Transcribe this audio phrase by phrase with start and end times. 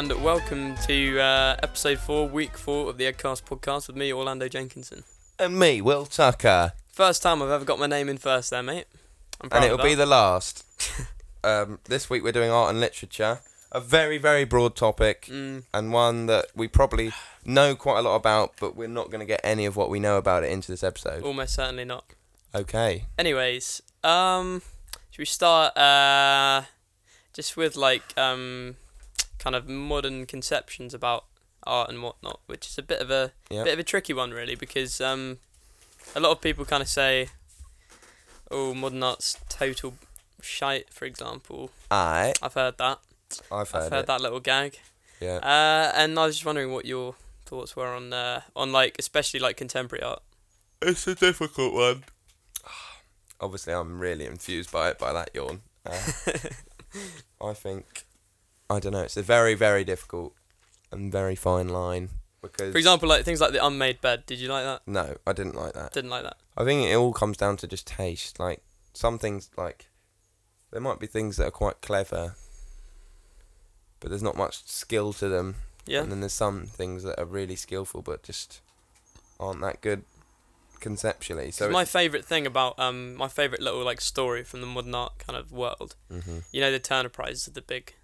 [0.00, 4.48] And welcome to uh, episode four, week four of the Edcast podcast with me, Orlando
[4.48, 5.04] Jenkinson.
[5.38, 6.72] And me, Will Tucker.
[6.90, 8.86] First time I've ever got my name in first, there, mate.
[9.42, 10.64] And it'll be the last.
[11.44, 13.40] um, this week we're doing art and literature.
[13.72, 17.12] A very, very broad topic, Mm, and one that we probably
[17.44, 20.00] know quite a lot about, but we're not going to get any of what we
[20.00, 21.22] know about it into this episode.
[21.24, 22.06] almost certainly not.
[22.54, 23.04] Okay.
[23.18, 24.62] Anyways, um,
[25.10, 26.62] should we start uh,
[27.34, 28.76] just with like um,
[29.40, 31.24] kind of modern conceptions about
[31.66, 33.64] art and whatnot, which is a bit of a Yeah.
[33.64, 35.38] bit of a tricky one, really, because um,
[36.14, 37.30] a lot of people kind of say,
[38.50, 39.94] "Oh, modern art's total
[40.40, 41.70] shite," for example.
[41.90, 43.00] I, I've heard that.
[43.50, 44.06] I've heard, I've heard it.
[44.06, 44.78] that little gag.
[45.20, 45.36] Yeah.
[45.42, 47.14] Uh, and I was just wondering what your
[47.46, 50.22] thoughts were on uh, on like especially like contemporary art.
[50.82, 52.04] It's a difficult one.
[53.40, 55.60] Obviously, I'm really infused by it, by that yawn.
[55.84, 55.98] Uh,
[57.42, 58.04] I think,
[58.70, 60.34] I don't know, it's a very, very difficult
[60.92, 62.10] and very fine line.
[62.40, 64.24] Because For example, like things like the unmade bed.
[64.24, 64.82] Did you like that?
[64.86, 65.92] No, I didn't like that.
[65.92, 66.36] Didn't like that.
[66.56, 68.40] I think it all comes down to just taste.
[68.40, 68.62] Like
[68.94, 69.88] some things, like
[70.70, 72.36] there might be things that are quite clever,
[73.98, 75.56] but there's not much skill to them.
[75.86, 76.02] Yeah.
[76.02, 78.60] And then there's some things that are really skillful, but just
[79.38, 80.04] aren't that good
[80.80, 81.50] conceptually.
[81.50, 85.18] So my favourite thing about um my favourite little like story from the modern art
[85.18, 85.96] kind of world.
[86.10, 87.94] hmm You know the Turner Prize is the big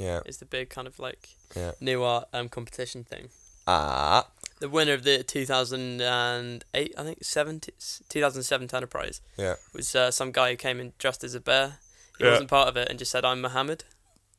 [0.00, 1.72] yeah, is the big kind of like yeah.
[1.80, 3.28] new art um competition thing.
[3.66, 4.26] Ah,
[4.60, 7.72] The winner of the 2008 I think 70,
[8.08, 11.78] 2007 Turner Prize yeah, was uh, some guy who came in dressed as a bear.
[12.18, 12.30] He Yeah.
[12.32, 13.84] wasn't part of it and just said I'm Muhammad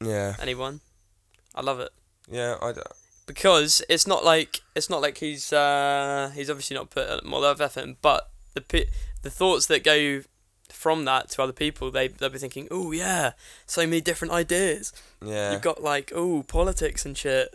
[0.04, 0.82] yeah, and he won.
[1.56, 1.92] I love it.
[2.30, 2.56] yeah.
[2.62, 2.82] I d-
[3.28, 7.44] because it's not like it's not like he's uh, he's obviously not put a lot
[7.52, 8.88] of effort in, but the pi-
[9.22, 10.24] the thoughts that go
[10.72, 13.32] from that to other people, they they'll be thinking, oh yeah,
[13.66, 14.94] so many different ideas.
[15.24, 15.52] yeah.
[15.54, 17.54] You've got like oh politics and shit.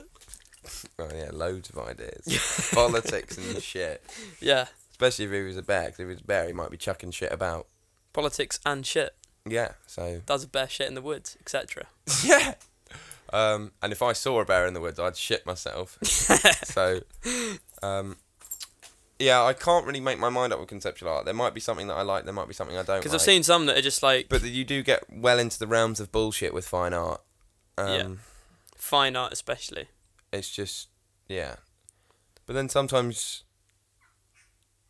[0.99, 4.03] oh yeah, loads of ideas, politics and shit.
[4.41, 6.71] Yeah, Especially if he was a bear, because if he was a bear, he might
[6.71, 7.67] be chucking shit about.
[8.13, 9.15] politics and shit.
[9.49, 11.85] Yeah, so Does a bear shit in the woods, etc.
[12.25, 12.55] Yeah.
[13.33, 15.99] Um, and if I saw a bear in the woods, I'd shit myself.
[16.65, 17.01] so,
[17.83, 18.17] um,
[19.19, 21.25] yeah, I can't really make my mind up with conceptual art.
[21.25, 22.25] There might be something that I like.
[22.25, 22.99] There might be something I don't.
[22.99, 23.21] Because like.
[23.21, 26.01] I've seen some that are just like But you do get well into the realms
[26.01, 27.23] of bullshit with fine art.
[27.79, 28.09] Um, Yeah.
[28.77, 29.89] fine art, especially.
[30.33, 30.89] It's just,
[31.29, 31.57] yeah.
[32.47, 33.45] But then sometimes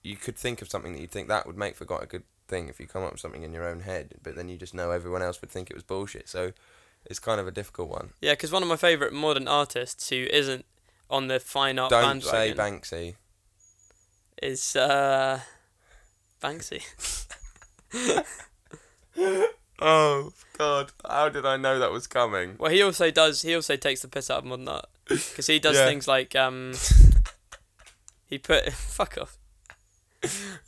[0.02, 2.24] you could think of something that you'd think that would make for quite a good
[2.48, 4.14] thing if you come up with something in your own head.
[4.22, 6.28] But then you just know everyone else would think it was bullshit.
[6.28, 6.52] So
[7.04, 8.10] it's kind of a difficult one.
[8.20, 10.64] Yeah, because one of my favourite modern artists who isn't
[11.08, 13.14] on the fine art Don't say bandwagon Banksy.
[14.42, 15.40] Is uh,
[16.42, 16.82] Banksy.
[19.78, 20.90] Oh God!
[21.06, 22.56] How did I know that was coming?
[22.58, 23.42] Well, he also does.
[23.42, 25.84] He also takes the piss out of modern art because he does Yeah.
[25.86, 26.72] things like um.
[28.26, 29.36] he put fuck off.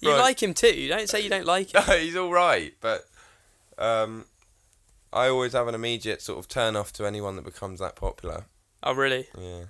[0.01, 0.21] You Right.
[0.21, 0.75] like him too.
[0.79, 1.83] You don't say you don't like him.
[1.87, 3.07] No, he's all right, but
[3.79, 4.27] um,
[5.11, 8.45] I always have an immediate sort of turn off to anyone that becomes that popular.
[8.83, 9.27] Oh really?
[9.39, 9.65] Yeah.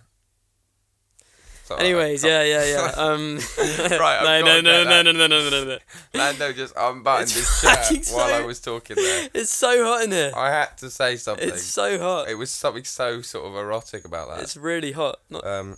[1.68, 2.92] So, Anyways, yeah, yeah, yeah.
[2.96, 3.36] Um.
[3.58, 5.78] Right, no, no, no, no, no, no, no, no, no.
[6.14, 9.28] Lando just unbuttoned It's his shirt fucking while I was talking there.
[9.34, 10.32] It's so hot in here.
[10.34, 11.46] I had to say something.
[11.46, 12.30] It's so hot.
[12.30, 14.40] It was something so sort of erotic about that.
[14.40, 15.20] It's really hot.
[15.28, 15.76] Not Um,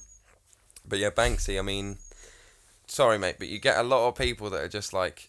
[0.86, 1.58] but yeah, Banksy.
[1.58, 1.98] I mean,
[2.86, 5.28] sorry, mate, but you get a lot of people that are just like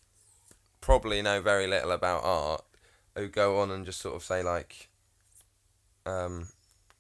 [0.80, 2.64] probably know very little about art
[3.16, 4.90] who go on and just sort of say like,
[6.06, 6.50] um,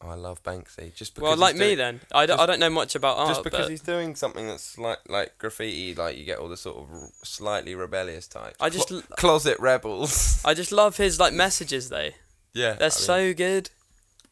[0.04, 1.28] I love Banksy just because.
[1.30, 2.02] well, like me then.
[2.12, 3.30] I don't, I don't know much about art.
[3.30, 6.78] Just because he's doing something that's like like graffiti, like you get all the sort
[6.78, 8.56] of r- slightly rebellious types.
[8.60, 10.42] I just, Clo- l- closet rebels.
[10.46, 12.10] I just love his like messages though.
[12.54, 13.70] yeah, They're I so good.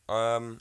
[0.07, 0.59] um.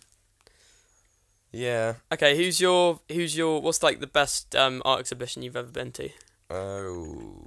[1.51, 1.95] Yeah.
[2.13, 5.93] Okay, who's your who's your what's like the best um art exhibition you've ever been
[5.93, 6.11] to?
[6.51, 7.47] Oh.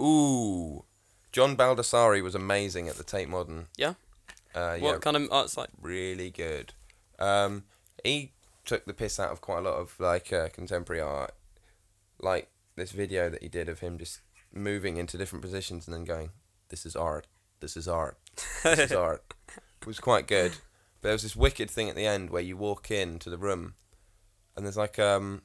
[0.00, 0.84] Ooh.
[1.30, 3.66] John Baldessari was amazing at the Tate Modern.
[3.76, 3.94] Yeah?
[4.54, 5.70] Uh, What yeah, kind of art's like?
[5.80, 6.72] really good.
[7.18, 7.64] Um,
[8.02, 8.32] he
[8.64, 11.34] took the piss out of quite a lot of like uh, contemporary art,
[12.20, 14.20] like this video that he did of him just
[14.52, 16.30] moving into different positions and then going,
[16.68, 17.26] "This is art.
[17.60, 18.16] This is art.
[18.62, 19.22] This is art."
[19.80, 20.52] It was quite good.
[21.00, 23.74] But there was this wicked thing at the end where you walk into the room,
[24.56, 25.42] and there's like um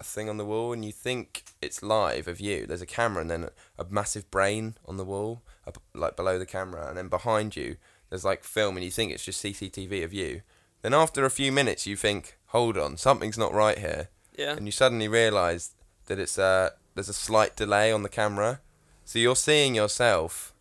[0.00, 2.66] a thing on the wall, and you think it's live of you.
[2.66, 3.44] There's a camera, and then
[3.78, 7.54] a, a massive brain on the wall, up, like below the camera, and then behind
[7.56, 7.76] you
[8.08, 10.42] there's like film, and you think it's just CCTV of you.
[10.82, 14.56] Then after a few minutes, you think, "Hold on, something's not right here," Yeah.
[14.56, 15.70] and you suddenly realise
[16.06, 18.60] that it's uh there's a slight delay on the camera,
[19.04, 20.52] so you're seeing yourself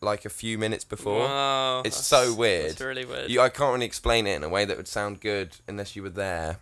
[0.00, 1.20] like a few minutes before.
[1.20, 2.70] Wow, It's that's- so weird.
[2.72, 3.30] It's really weird.
[3.30, 6.02] You, I can't really explain it in a way that would sound good unless you
[6.02, 6.58] were there.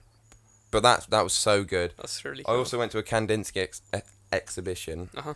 [0.71, 1.95] But that that was so good.
[1.97, 2.45] that's really.
[2.45, 2.55] Cool.
[2.55, 4.01] I also went to a Kandinsky ex- e-
[4.33, 5.35] exhibition, Uh-huh.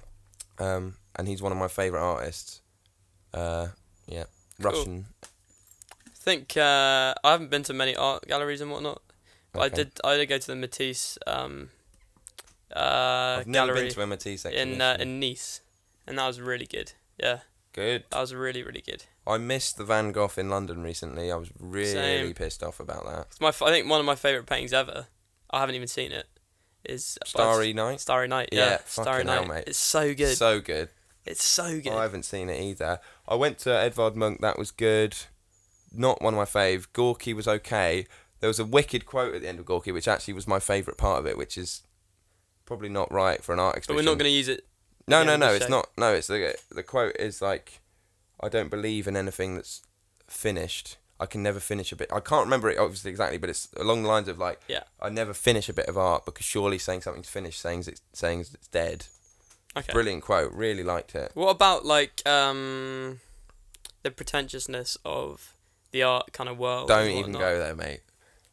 [0.58, 2.60] um, and he's one of my favorite artists.
[3.32, 3.68] Uh,
[4.06, 4.24] yeah,
[4.62, 4.70] Cool.
[4.70, 5.06] Russian.
[5.24, 5.26] I
[6.14, 9.02] think uh, I haven't been to many art galleries and whatnot.
[9.52, 9.90] But I did.
[10.04, 11.70] I did go to the Matisse um,
[12.74, 14.72] uh, I've never gallery been to a Matisse exhibition.
[14.74, 15.60] in uh, in Nice,
[16.06, 16.92] and that was really good.
[17.18, 17.40] Yeah,
[17.72, 18.04] Good.
[18.10, 19.04] that was really really good.
[19.26, 21.30] I missed the Van Gogh in London recently.
[21.32, 22.34] I was really Same.
[22.34, 23.26] pissed off about that.
[23.30, 23.48] It's my.
[23.48, 25.06] I think one of my favorite paintings ever.
[25.54, 26.26] I haven't even seen it.
[26.84, 28.00] Is uh, Starry Night.
[28.00, 28.50] Starry Night.
[28.52, 29.54] Yeah, Yeah, Starry fucking hell, Night.
[29.54, 29.64] mate.
[29.68, 30.36] It's so good.
[30.36, 30.88] So good.
[31.24, 31.92] it's so good.
[31.92, 33.00] I haven't seen it either.
[33.26, 34.40] I went to Edvard Munch.
[34.40, 35.16] That was good.
[35.92, 36.86] Not one of my fave.
[36.92, 38.06] Gorky was okay.
[38.40, 40.98] There was a wicked quote at the end of Gorky, which actually was my favourite
[40.98, 41.82] part of it, which is
[42.66, 44.04] probably not right for an art but exhibition.
[44.04, 44.66] we're not going to use it.
[45.06, 45.52] No, no, no.
[45.54, 45.70] It's show.
[45.70, 45.88] not.
[45.96, 47.80] No, it's the the quote is like,
[48.42, 49.82] I don't believe in anything that's
[50.26, 50.98] finished.
[51.20, 52.10] I can never finish a bit.
[52.12, 54.82] I can't remember it obviously exactly, but it's along the lines of like, Yeah.
[55.00, 58.40] I never finish a bit of art because surely saying something's finished, saying it's saying
[58.40, 59.06] it's dead.
[59.76, 59.92] Okay.
[59.92, 60.52] Brilliant quote.
[60.52, 61.30] Really liked it.
[61.34, 63.20] What about like um,
[64.02, 65.54] the pretentiousness of
[65.92, 66.88] the art kind of world?
[66.88, 67.40] Don't even whatnot?
[67.40, 68.00] go there, mate.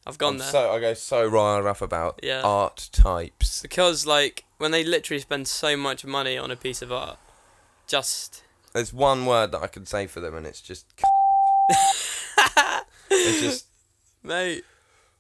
[0.06, 2.42] I've gone I'm there So I go so riled up about Yeah.
[2.44, 3.62] art types.
[3.62, 7.18] because like when they literally spend so much money on a piece of art,
[7.88, 8.44] just
[8.74, 10.86] There's one word that I can say for them, and it's just.
[13.10, 13.66] just.
[14.24, 14.64] mate.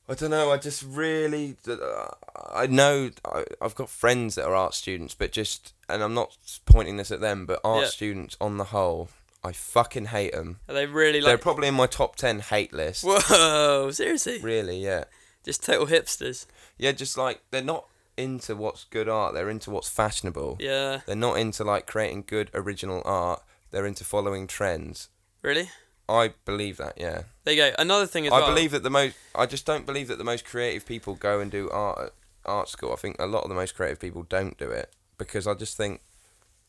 [0.09, 0.51] I don't know.
[0.51, 1.55] I just really.
[1.67, 2.07] Uh,
[2.53, 6.35] I know I, I've got friends that are art students, but just and I'm not
[6.65, 7.87] pointing this at them, but art Yeah.
[7.89, 9.09] students on the whole,
[9.43, 10.59] I fucking hate them.
[10.67, 13.05] Are they really They're probably in my top ten hate list.
[13.05, 14.39] Whoa, seriously?
[14.41, 15.05] Really, yeah,
[15.45, 16.45] Just total hipsters.
[16.77, 16.91] yeah.
[16.91, 17.85] Just like they're not
[18.17, 19.33] into what's good art.
[19.33, 20.57] They're into what's fashionable.
[20.59, 21.01] Yeah.
[21.05, 23.41] They're not into like creating good original art.
[23.69, 25.07] They're into following trends.
[25.41, 25.69] Really?
[26.11, 27.23] I believe that, yeah.
[27.43, 27.75] There you go.
[27.79, 28.49] Another thing as I well.
[28.49, 29.15] believe that the most.
[29.35, 32.13] I just don't believe that the most creative people go and do art at
[32.45, 32.91] art school.
[32.93, 35.77] I think a lot of the most creative people don't do it because I just
[35.77, 36.01] think.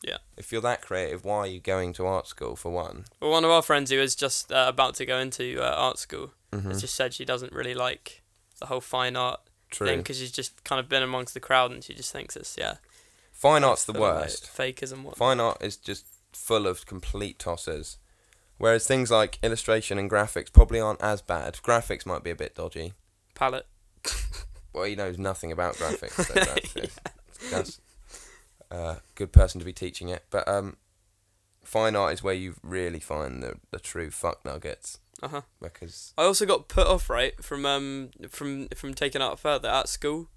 [0.05, 0.17] Yeah.
[0.35, 3.05] If you're that creative, why are you going to art school for one?
[3.21, 5.97] Well, one of our friends who is just uh, about to go into uh, art
[5.99, 6.69] school Mm-hmm.
[6.69, 8.21] has just said she doesn't really like
[8.59, 9.39] the whole fine art
[9.71, 12.55] thing because she's just kind of been amongst the crowd and she just thinks it's
[12.59, 12.75] yeah.
[13.31, 14.47] Fine art's the full of, like, worst.
[14.49, 15.17] fakers and what.
[15.17, 17.97] Fine art is just full of complete tossers.
[18.63, 21.55] Whereas things like illustration and graphics probably aren't as bad.
[21.55, 22.93] Graphics might be a bit dodgy.
[23.35, 23.65] Palette.
[24.71, 26.11] Well, he knows nothing about graphics.
[26.13, 26.33] So
[27.51, 27.81] that's, that's
[28.71, 30.23] a good person to be teaching it.
[30.29, 30.77] But um,
[31.65, 34.99] fine art is where you really find the, the true fuck nuggets.
[35.21, 35.41] Uh huh.
[35.61, 39.89] Because, I also got put off right from um from from taking art further at
[39.89, 40.29] school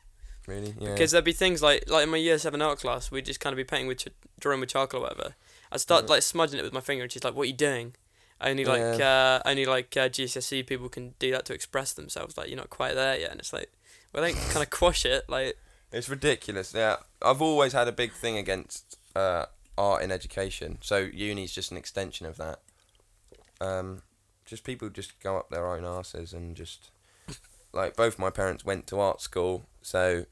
[0.48, 0.74] really?
[0.80, 0.94] Yeah.
[0.94, 3.52] because there'd be things like like in my year seven art class we'd just kind
[3.52, 4.08] of be painting with ch-
[4.40, 5.36] drawing with charcoal or whatever.
[5.70, 6.10] I'd start Yeah.
[6.10, 7.94] like smudging it with my finger and she's like, "What are you doing?"
[8.40, 12.36] Only like uh, only like uh, GCSE people can do that to express themselves.
[12.36, 13.72] Like you're not quite there yet, and it's like,
[14.12, 15.24] well, don't kind of quash it.
[15.28, 15.56] Like
[15.90, 16.74] It's ridiculous.
[16.74, 19.46] Yeah, I've always had a big thing against uh,
[19.78, 20.78] art in education.
[20.82, 22.60] So uni's just an extension of that.
[23.60, 24.02] Um,
[24.44, 26.90] just people just go up their own asses and just
[27.72, 30.26] like both my parents went to art school, so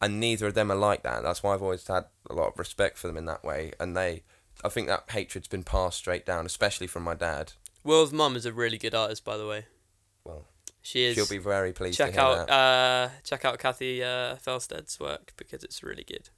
[0.00, 1.22] and neither of them are like that.
[1.22, 3.72] That's why I've always had a lot of respect for them in that way.
[3.80, 4.22] And they,
[4.64, 7.52] I think that hatred's been passed straight down, especially from my dad.
[7.84, 9.66] Will's mum is a really good artist, by the way.
[10.24, 10.44] Well,
[10.82, 11.14] She is.
[11.14, 12.52] she'll be very pleased check to hear out that.
[12.52, 16.30] uh check out Kathy uh, Felstead's work because it's really good,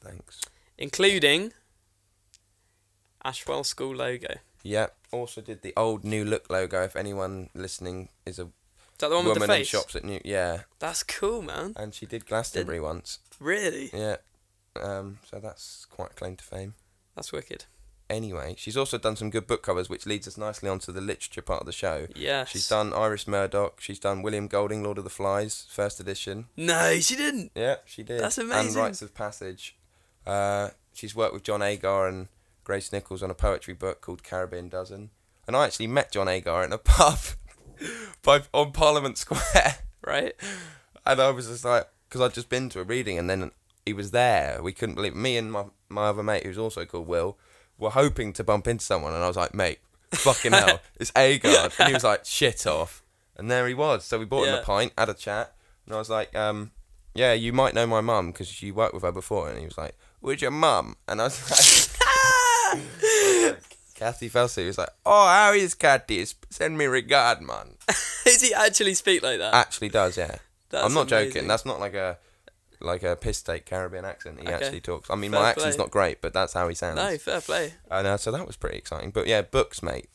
[0.00, 0.40] Thanks.
[0.78, 1.52] including
[3.24, 4.34] Ashwell School logo.
[4.62, 4.96] Yep.
[5.10, 6.82] Also did the old New Look logo.
[6.82, 8.48] If anyone listening is a Is
[8.98, 9.68] that the one with woman the in face?
[9.68, 11.72] shops at New, yeah, That's cool, man.
[11.76, 13.18] and she did Glastonbury once.
[13.40, 13.90] Really?
[13.92, 14.16] Yeah,
[14.80, 16.74] um, so that's quite a claim to fame.
[17.14, 17.66] That's wicked.
[18.10, 21.40] Anyway, she's also done some good book covers, which leads us nicely onto the literature
[21.40, 22.06] part of the show.
[22.14, 22.50] Yes.
[22.50, 23.80] She's done Iris Murdoch.
[23.80, 26.46] She's done William Golding, Lord of the Flies, first edition.
[26.56, 27.52] No, she didn't.
[27.54, 28.20] Yeah, she did.
[28.20, 28.68] That's amazing.
[28.68, 28.76] And.
[28.76, 29.78] Rites of Passage.
[30.26, 32.28] Uh, she's worked with John Agard and
[32.64, 35.10] Grace Nichols on a poetry book called Caribbean Dozen.
[35.46, 37.18] And I actually met John Agard in a pub
[38.22, 39.76] by, on Parliament Square.
[40.04, 40.34] Right?
[41.06, 43.52] And I was just like, because I'd just been to a reading and then
[43.86, 44.60] he was there.
[44.62, 47.38] We couldn't believe Me and my, my other mate, who's also called Will,
[47.78, 49.14] were hoping to bump into someone.
[49.14, 49.78] And I was like, mate,
[50.12, 51.78] fucking hell, it's Agard.
[51.78, 53.02] And he was like, shit off.
[53.36, 54.04] And there he was.
[54.04, 54.60] So we bought him Yeah.
[54.60, 55.54] a pint, had a chat.
[55.86, 56.70] And I was like, um,
[57.14, 59.48] yeah, you might know my mum because you worked with her before.
[59.48, 60.96] And he was like, where's your mum?
[61.08, 61.98] And I was like,
[63.94, 66.24] Kathy Felsi was like, oh, how is Kathy?
[66.50, 67.76] Send me regard, man.
[68.24, 69.54] Does he actually speak like that?
[69.54, 70.36] Actually does, yeah.
[70.70, 71.32] That's I'm not amazing.
[71.32, 71.48] joking.
[71.48, 72.18] That's not like a
[72.84, 74.38] like a piss take Caribbean accent.
[74.40, 74.54] He Okay.
[74.54, 75.10] actually talks.
[75.10, 75.84] I mean, Fair my accent's play.
[75.84, 76.96] not great, but that's how he sounds.
[76.96, 77.74] No, fair play.
[77.90, 79.10] And uh, so that was pretty exciting.
[79.10, 80.08] But yeah, books, mate.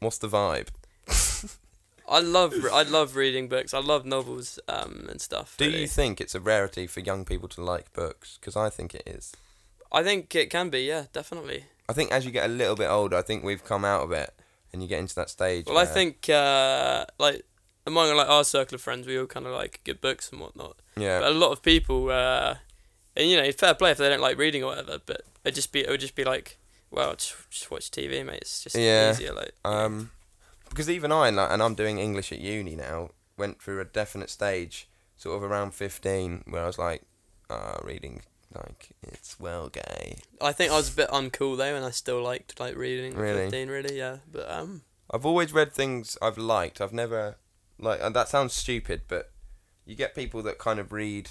[0.00, 0.68] What's the vibe?
[2.08, 3.72] I love I love reading books.
[3.72, 5.54] I love novels um and stuff.
[5.56, 5.82] Do really.
[5.82, 8.36] you think it's a rarity for young people to like books?
[8.40, 9.32] Because I think it is.
[9.92, 10.80] I think it can be.
[10.82, 11.66] Yeah, definitely.
[11.88, 14.12] I think as you get a little bit older, I think we've come out of
[14.12, 14.32] it,
[14.72, 15.66] and you get into that stage.
[15.66, 17.44] Well, I think uh like
[17.86, 20.76] among like our circle of friends, we all kind of like good books and whatnot.
[20.96, 22.56] yeah, But a lot of people, uh,
[23.16, 24.98] and you know, fair play if they don't like reading or whatever.
[25.04, 26.58] But it just be it would just be like,
[26.90, 28.38] well, just, just watch TV, mate.
[28.42, 29.12] It's just Yeah.
[29.12, 29.32] easier.
[29.32, 30.10] Like, Um,
[30.68, 34.30] because even I, like, and I'm doing English at uni now, went through a definite
[34.30, 37.02] stage, sort of around 15, where I was like,
[37.48, 38.22] uh, reading,
[38.54, 40.18] like, it's well gay.
[40.40, 43.14] I think I was a bit uncool though, and I still liked like reading.
[43.14, 43.40] at Really?
[43.42, 44.18] Fifteen, really, yeah.
[44.30, 44.82] But um,
[45.12, 46.80] I've always read things I've liked.
[46.80, 47.36] I've never,
[47.80, 49.32] like, and that sounds stupid, but
[49.84, 51.30] you get people that kind of read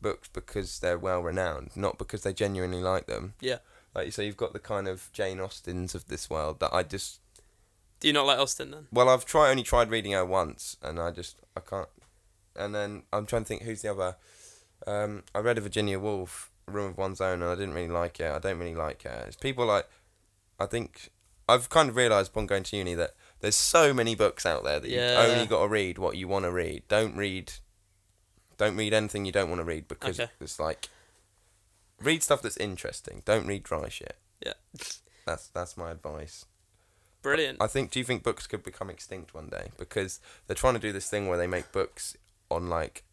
[0.00, 3.34] books because they're well renowned, not because they genuinely like them.
[3.40, 3.58] Yeah.
[3.94, 6.82] Like, you so you've got the kind of Jane Austens of this world that I
[6.82, 7.20] just
[8.04, 8.86] do you not like Austen then?
[8.92, 11.88] Well, I've tried only tried reading her once, and I just I can't.
[12.54, 14.16] And then I'm trying to think who's the other.
[14.86, 18.20] Um, I read a Virginia Woolf, Room of One's Own, and I didn't really like
[18.20, 18.30] it.
[18.30, 19.24] I don't really like her.
[19.26, 19.88] It's people like,
[20.60, 21.12] I think
[21.48, 24.80] I've kind of realised upon going to uni that there's so many books out there
[24.80, 25.22] that Yeah.
[25.22, 26.82] you've only got to read what you want to read.
[26.88, 27.52] Don't read.
[28.56, 30.30] Don't read anything you don't want to read because Okay.
[30.40, 30.88] it's like.
[32.00, 33.22] Read stuff that's interesting.
[33.24, 34.16] Don't read dry shit.
[34.44, 34.54] Yeah.
[35.26, 36.44] That's that's my advice.
[37.22, 37.62] Brilliant.
[37.62, 37.90] I think.
[37.90, 41.08] Do you think books could become extinct one day because they're trying to do this
[41.08, 42.16] thing where they make books
[42.50, 43.04] on like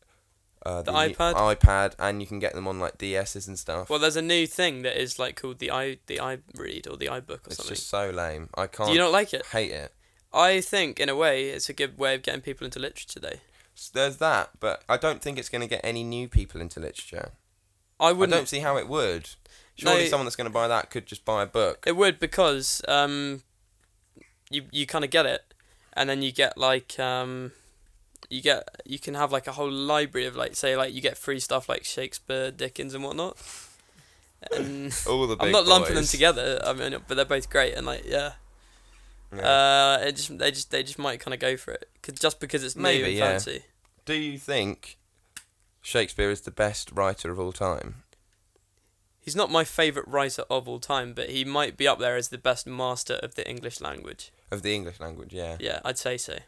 [0.66, 1.34] uh, The new- iPad?
[1.36, 3.90] iPad, and you can get them on like DSs and stuff.
[3.90, 6.98] Well, there's a new thing that is like called the i the i read or
[6.98, 7.72] the iBook or it's something.
[7.74, 8.50] It's just so lame.
[8.56, 8.88] I can't.
[8.90, 9.46] Do you not like it?
[9.48, 9.94] hate it?
[10.34, 13.42] I think in a way it's a good way of getting people into literature today.
[13.76, 16.80] S- There's that, but I don't think it's going to get any new people into
[16.80, 17.32] literature.
[18.00, 18.32] I I wouldn't.
[18.36, 19.30] don't see how it would.
[19.76, 20.10] Surely No.
[20.10, 21.84] someone that's going to buy that could just buy a book.
[21.86, 23.44] It would because um,
[24.50, 25.54] you you kind of get it,
[25.94, 27.52] and then you get like um,
[28.30, 31.18] you get you can have like a whole library of like say like you get
[31.18, 33.38] free stuff like Shakespeare, Dickens, and whatnot.
[34.52, 36.60] And All the big I'm not lumping them together.
[36.66, 38.34] I mean, but they're both great and like yeah.
[39.36, 39.42] Yeah.
[40.02, 42.40] Uh, it just they just they just might kind of go for it 'Cause- just
[42.40, 43.26] because it's new Maybe, and yeah.
[43.32, 43.64] fancy.
[44.06, 44.98] Do you think
[45.82, 48.04] Shakespeare is the best writer of all time?
[49.20, 52.30] He's not my favorite writer of all time, but he might be up there as
[52.30, 54.32] the best master of the English language.
[54.50, 55.58] Of the English language, yeah.
[55.60, 56.40] Yeah, I'd say so.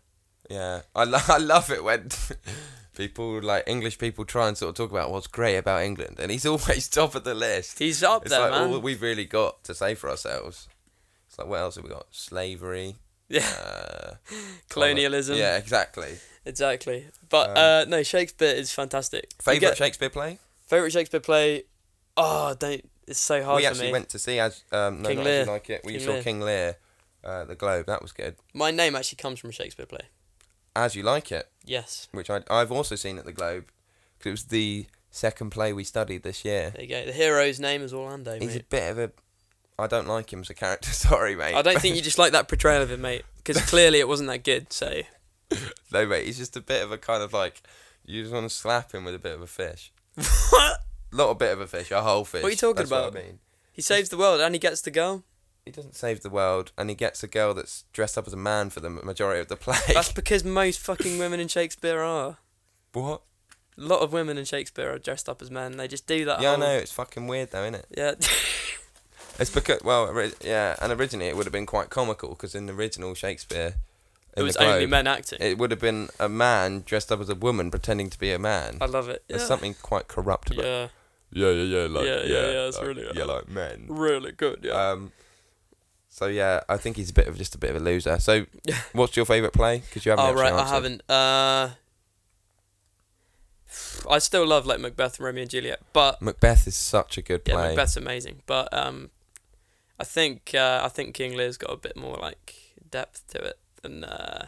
[0.50, 2.10] Yeah, I, lo- I love it when
[2.98, 6.32] people like English people try and sort of talk about what's great about England, and
[6.32, 7.78] he's always top of the list.
[7.80, 8.64] He's up It's there, like man.
[8.68, 10.68] all that we've really got to say for ourselves.
[11.34, 12.06] It's like what else have we got?
[12.12, 12.96] Slavery,
[13.28, 14.14] yeah, uh,
[14.70, 15.36] colonialism.
[15.36, 16.18] Yeah, exactly.
[16.46, 17.08] exactly.
[17.28, 19.32] But Um, uh, no, Shakespeare is fantastic.
[19.42, 20.38] Favorite get- Shakespeare play?
[20.68, 21.64] favorite Shakespeare play?
[22.16, 22.88] Oh, don't.
[23.08, 25.44] It's so hard we actually went to see as um, no, King not As You
[25.44, 25.46] Lear.
[25.48, 25.82] like it.
[25.84, 26.22] We King saw Lear.
[26.24, 26.78] King Lear,
[27.24, 27.88] uh, the Globe.
[27.88, 28.36] That was good.
[28.54, 30.02] My name actually comes from a Shakespeare play.
[30.76, 33.66] As you like it, Yes, which I I've also seen at the Globe,
[34.20, 36.70] because it was the second play we studied this year.
[36.76, 37.06] there you go.
[37.08, 39.12] The hero's name is Orlando, He's a bit of a.
[39.78, 40.90] I don't like him as a character.
[40.92, 41.56] Sorry, mate.
[41.56, 44.30] I don't think you just like that portrayal of him, mate, because clearly it wasn't
[44.30, 44.72] that good.
[44.72, 45.02] So
[45.92, 46.26] no, mate.
[46.26, 47.62] He's just a bit of a kind of like.
[48.06, 49.94] You just want to slap him with a bit of a fish.
[50.50, 50.80] what?
[51.14, 52.42] Not a bit of a fish, a whole fish.
[52.44, 53.16] What are you talking That's about?
[53.16, 53.40] I mean,
[53.72, 55.24] He saves the world and he gets the girl.
[55.64, 58.38] he doesn't save the world, and he gets a girl that's dressed up as a
[58.38, 59.78] man for the majority of the play.
[59.94, 62.38] That's because most fucking women in Shakespeare are.
[62.92, 63.22] what?
[63.78, 65.78] A lot of women in Shakespeare are dressed up as men.
[65.78, 66.42] They just do that.
[66.42, 66.76] Yeah, I know.
[66.76, 67.86] It's fucking weird, though, isn't it?
[67.96, 68.14] Yeah.
[69.40, 72.68] It's because well, ori- yeah, and originally it would have been quite comical because in
[72.68, 73.76] the original Shakespeare,
[74.38, 75.40] it was the Globe, only men acting.
[75.42, 78.40] It would have been a man dressed up as a woman pretending to be a
[78.40, 78.78] man.
[78.82, 79.24] I love it.
[79.28, 79.38] Yeah.
[79.38, 80.66] There's something quite corrupt about.
[80.66, 80.88] Yeah.
[81.36, 83.86] Yeah, yeah, yeah, like Yeah, yeah, yeah, it's really- yeah, like men.
[83.90, 84.60] Really good.
[84.64, 84.74] Yeah.
[84.74, 85.12] Um,
[86.10, 88.20] so yeah, I think he's a bit of just a bit of a loser.
[88.20, 88.46] So,
[88.94, 89.80] what's your favourite play?
[89.80, 90.26] Because you haven't.
[90.26, 90.74] oh actually right, I answered.
[90.74, 91.02] haven't.
[91.10, 91.70] Uh.
[94.08, 97.42] I still love like Macbeth and Romeo and Juliet, but Macbeth is such a good
[97.48, 97.68] yeah, play.
[97.70, 98.44] Macbeth's amazing.
[98.46, 99.10] But um,
[100.00, 102.56] I think uh, I think King Lear's got a bit more like
[102.90, 104.48] depth to it than uh,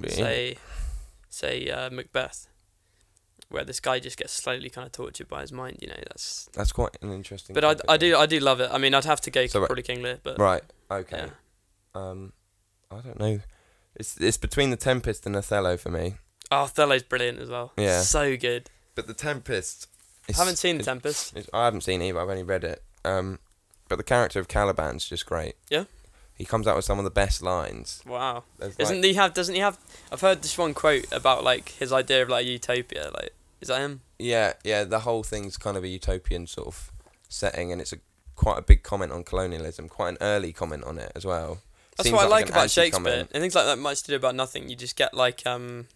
[0.00, 0.08] Yeah.
[0.10, 0.58] say
[1.30, 2.48] say uh, Macbeth,
[3.48, 5.78] where this guy just gets slowly kind of tortured by his mind.
[5.80, 6.48] You know, that's.
[6.52, 7.54] That's quite an interesting.
[7.54, 8.70] But I, I do I do love it.
[8.72, 10.62] I mean, I'd have to go So, probably King Lear, but Right.
[10.90, 11.26] Okay.
[11.26, 11.30] yeah.
[11.94, 12.32] Um,
[12.90, 13.40] I don't know.
[13.96, 16.14] It's it's between the Tempest and Othello for me.
[16.50, 17.72] Oh, Othello's brilliant as well.
[17.76, 18.00] Yeah.
[18.00, 18.70] So good.
[18.94, 19.88] But the Tempest.
[20.28, 21.34] I haven't seen The Tempest.
[21.52, 22.20] I haven't seen it either.
[22.20, 22.82] I've only read it.
[23.04, 23.38] Um,
[23.94, 25.54] but the character of Caliban's just great.
[25.70, 25.84] Yeah?
[26.34, 28.02] He comes out with some of the best lines.
[28.04, 28.42] Wow.
[28.58, 29.34] There's Doesn't like, he have?
[29.34, 29.78] Doesn't he have?
[30.10, 33.10] I've heard this one quote about like his idea of like utopia.
[33.14, 34.00] Like Is that him?
[34.18, 34.82] Yeah, yeah.
[34.82, 36.90] The whole thing's kind of a utopian sort of
[37.28, 37.98] setting, and it's a
[38.34, 41.58] quite a big comment on colonialism, quite an early comment on it as well.
[41.96, 42.98] That's Seems what I like about Shakespeare.
[43.06, 43.30] anti-comment.
[43.32, 44.68] And things like that much to do about nothing.
[44.68, 45.86] You just get like um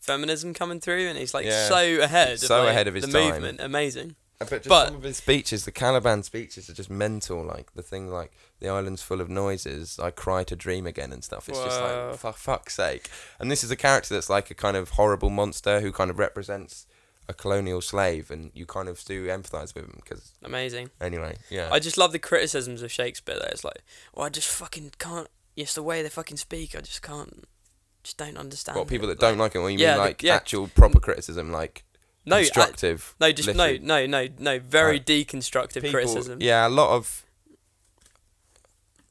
[0.00, 1.66] feminism coming through and he's like Yeah.
[1.68, 3.30] so ahead of, So like, ahead of his the time.
[3.32, 3.60] movement.
[3.60, 4.14] Amazing.
[4.40, 7.44] But But- some of his speeches, the Caliban speeches, are just mental.
[7.44, 9.98] Like the thing, like the island's full of noises.
[9.98, 11.46] I cry to dream again and stuff.
[11.48, 13.10] It's just like for fuck's sake.
[13.38, 16.18] And this is a character that's like a kind of horrible monster who kind of
[16.18, 16.86] represents
[17.28, 20.90] a colonial slave, and you kind of do empathise with him because Amazing.
[21.00, 21.68] anyway, yeah.
[21.70, 23.48] I just love the criticisms of Shakespeare though.
[23.52, 23.82] It's like,
[24.14, 27.44] oh I just fucking can't it's the way they fucking speak, I just can't
[28.02, 28.78] just don't understand.
[28.78, 29.18] what people it.
[29.18, 29.58] that don't like it?
[29.58, 30.34] Or you Yeah, mean the- like yeah.
[30.34, 31.84] actual proper criticism, like
[32.30, 32.40] no, I-
[33.20, 36.38] no, just no, no, no, no, very Uh, deconstructive people- criticism.
[36.40, 37.24] Yeah, a lot of.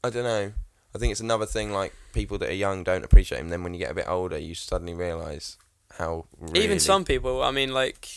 [0.02, 0.52] I don't know.
[0.94, 1.72] I think it's another thing.
[1.72, 3.48] Like people that are young don't appreciate him.
[3.50, 5.56] Then when you get a bit older, you suddenly realise
[5.98, 6.26] how.
[6.38, 8.08] Really Even some people, I mean, like,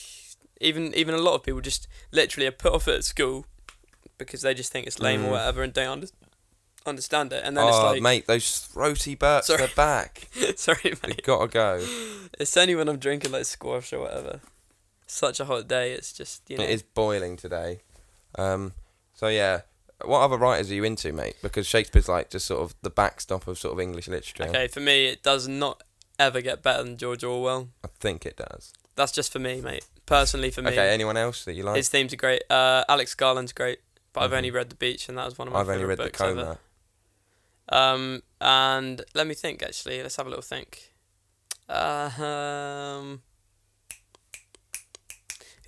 [0.61, 3.45] even even a lot of people just literally are put off at school
[4.17, 5.27] because they just think it's lame Mm.
[5.27, 6.07] or whatever and don't under-
[6.85, 7.43] understand it.
[7.43, 9.57] And then oh, it's like, mate, those throaty burps, Sorry.
[9.59, 10.27] they're back.
[10.55, 11.23] sorry, mate.
[11.23, 11.85] got to go.
[12.39, 14.39] It's only when I'm drinking like squash or whatever.
[15.13, 15.91] Such a hot day.
[15.91, 16.63] It's just you know.
[16.63, 17.81] It is boiling today.
[18.35, 18.73] Um,
[19.13, 19.61] so yeah,
[20.03, 21.35] what other writers are you into, mate?
[21.43, 24.45] Because Shakespeare's like just sort of the backstop of sort of English literature.
[24.45, 25.83] Okay, for me, it does not
[26.17, 27.69] ever get better than George Orwell.
[27.85, 28.73] I think it does.
[28.95, 29.85] That's just for me, mate.
[30.07, 31.75] Personally, for me, Okay, anyone else that you like?
[31.75, 32.41] his themes are great.
[32.49, 33.79] Uh, Alex Garland's great,
[34.13, 34.37] but I've Mhm.
[34.37, 36.21] only read The Beach, and that was one of my I've only read the books
[36.21, 36.57] ever.
[37.69, 39.61] Um, and let me think.
[39.61, 40.91] Actually, let's have a little think.
[41.69, 42.09] Uh,
[42.99, 43.21] um,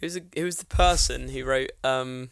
[0.05, 2.29] who's the who's the person who wrote um?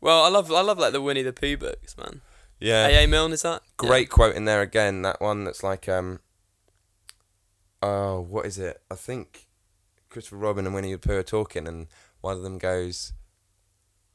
[0.00, 2.22] Well, I love I love like the Winnie the Pooh books, man.
[2.58, 2.86] Yeah.
[2.86, 3.04] A.
[3.04, 3.06] A.
[3.06, 3.62] Milne is that?
[3.82, 3.88] Yeah.
[3.88, 5.02] Great quote in there again.
[5.02, 6.20] That one that's like, um,
[7.82, 8.80] oh, what is it?
[8.90, 9.46] I think
[10.08, 11.88] Christopher Robin and Winnie the Pooh are talking, and
[12.22, 13.12] one of them goes,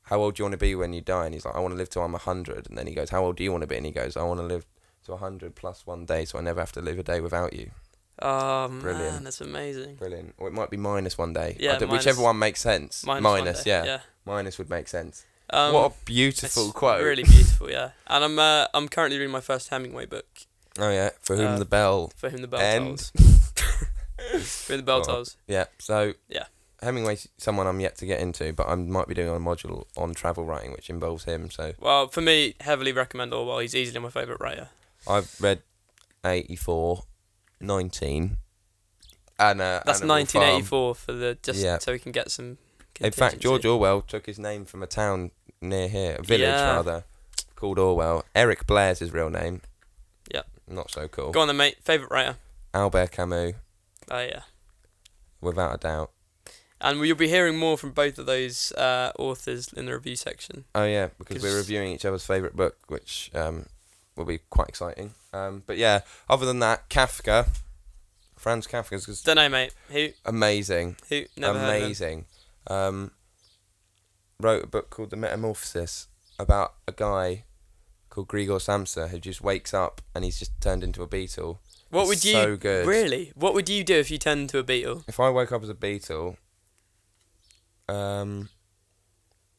[0.03, 1.73] "How old do you want to be when you die?" And he's like, "I want
[1.73, 3.67] to live till I'm hundred." And then he goes, "How old do you want to
[3.67, 4.65] be?" And he goes, "I want to live
[5.05, 7.71] to hundred plus one day, so I never have to live a day without you."
[8.21, 9.23] Oh man, Brilliant.
[9.23, 9.95] that's amazing.
[9.95, 10.35] Brilliant.
[10.37, 11.57] Or it might be minus one day.
[11.59, 13.05] Yeah, minus- whichever one makes sense.
[13.05, 13.83] Minus, Minus, yeah.
[13.83, 13.99] yeah.
[14.25, 15.25] Minus would make sense.
[15.49, 17.03] Um, what a beautiful quote.
[17.03, 17.91] Really beautiful, yeah.
[18.07, 20.27] And I'm uh, I'm currently reading my first Hemingway book.
[20.79, 21.09] Oh yeah.
[21.21, 23.11] For whom Uh, the bell For whom the bell tolls.
[23.17, 25.03] For whom the bell Oh.
[25.03, 25.37] tolls.
[25.47, 25.65] Yeah.
[25.79, 26.45] So Yeah.
[26.81, 30.13] Hemingway's someone I'm yet to get into, but I might be doing a module on
[30.15, 31.51] travel writing, which involves him.
[31.51, 33.59] So Well, for me, heavily recommend Orwell.
[33.59, 34.69] He's easily my favourite writer.
[35.07, 35.61] I've read
[36.25, 37.03] 84,
[37.61, 38.37] 19,
[39.39, 41.77] and uh, That's Animal 1984 for the just Yeah.
[41.79, 42.57] so we can get some.
[42.97, 43.05] Farm.
[43.07, 43.65] In fact, George.
[43.65, 46.75] Orwell took his name from a town near here, a village Yeah.
[46.75, 47.03] rather,
[47.55, 48.25] called Orwell.
[48.35, 49.61] Eric Blair's his real name.
[50.33, 50.47] Yep.
[50.67, 51.31] Not so cool.
[51.31, 51.77] Go on then, mate.
[51.81, 52.37] Favourite writer.
[52.73, 53.55] Albert Camus,
[54.09, 54.41] Oh yeah.
[55.41, 56.11] without a doubt.
[56.79, 60.65] And you'll be hearing more from both of those uh, authors in the review section.
[60.73, 63.65] Oh yeah, because we're 'Cause- reviewing each other's favourite book, which um,
[64.15, 65.13] will be quite exciting.
[65.33, 67.47] Um, but yeah, other than that, Kafka,
[68.37, 69.73] Franz Kafka's just Don't know, mate.
[69.89, 70.09] Who?
[70.25, 71.23] amazing, Who?
[71.37, 71.83] Never heard of him.
[71.83, 72.25] amazing.
[72.67, 73.11] Um,
[74.39, 76.07] wrote a book called The Metamorphosis
[76.39, 77.43] about a guy
[78.09, 81.59] called Gregor Samsa who just wakes up and he's just turned into a beetle.
[81.89, 82.87] What It's would you so good.
[82.87, 83.31] really?
[83.35, 85.03] What would you do if you turned into a beetle?
[85.07, 86.37] If I woke up as a beetle,
[87.87, 88.49] um,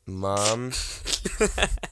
[0.07, 0.73] mum,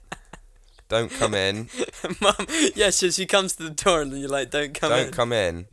[0.90, 1.70] don't come in.
[2.20, 2.34] Mum,
[2.74, 5.12] yeah, so she comes to the door and then you're like, "Don't come in don't
[5.12, 5.66] come in.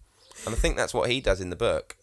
[0.45, 1.97] And I think that's what he does in the book.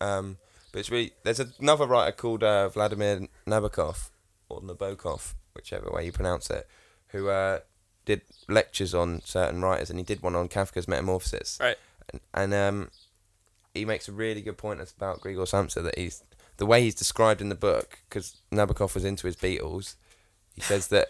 [0.00, 0.38] Um,
[0.72, 4.10] but it's really there's another writer called uh, Vladimir Nabokov
[4.48, 6.66] or Nabokov, whichever way you pronounce it,
[7.08, 7.58] who uh,
[8.06, 11.58] did lectures on certain writers, and he did one on Kafka's Metamorphosis.
[11.60, 11.76] Right.
[12.12, 12.90] And, and um,
[13.74, 16.22] he makes a really good point about Gregor Samsa that he's
[16.56, 19.96] the way he's described in the book because Nabokov was into his beetles.
[20.54, 21.08] He says that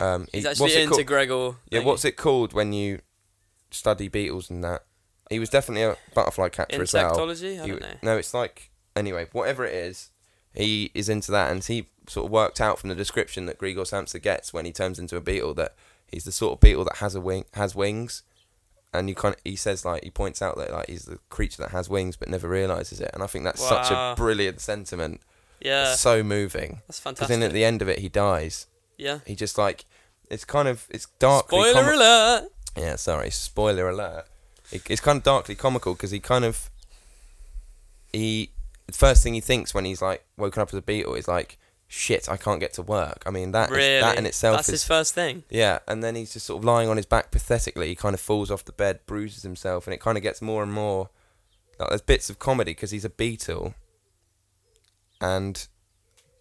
[0.00, 1.06] um, He's he- actually what's it into called?
[1.06, 1.56] Gregor.
[1.70, 1.84] Yeah, thingy.
[1.84, 3.00] what's it called when you
[3.70, 4.84] study beetles and that?
[5.30, 7.16] He was definitely a butterfly catcher as well.
[7.16, 7.60] insectology?
[7.62, 7.94] I don't know.
[8.02, 10.10] No, it's like anyway, whatever it is,
[10.54, 13.82] he is into that, and he sort of worked out from the description that Gregor
[13.82, 15.74] Samsa gets when he turns into a beetle that
[16.06, 18.22] he's the sort of beetle that has a wing, has wings,
[18.94, 21.60] and you kind of, he says like he points out that like he's the creature
[21.62, 25.20] that has wings but never realizes it, and I think that's such a brilliant sentiment.
[25.60, 26.82] Yeah, It's so moving.
[26.86, 27.26] that's fantastic.
[27.26, 28.66] Because then at the end of it, he dies.
[28.98, 29.20] Yeah.
[29.26, 29.84] He just like
[30.30, 32.48] it's kind of it's darkly Spoiler comi- alert!
[32.76, 34.26] yeah, sorry, spoiler alert.
[34.72, 36.70] It, it's kind of darkly comical because he kind of
[38.12, 38.50] he
[38.86, 41.58] the first thing he thinks when he's like woken up as a beetle is like
[41.88, 43.22] shit, I can't get to work.
[43.26, 44.00] I mean that is- Really?
[44.00, 45.44] that in itself That's is his first thing.
[45.50, 47.88] yeah, and then he's just sort of lying on his back pathetically.
[47.88, 50.62] He kind of falls off the bed, bruises himself, and it kind of gets more
[50.64, 51.10] and more.
[51.78, 53.74] Like, there's bits of comedy because he's a beetle,
[55.20, 55.66] and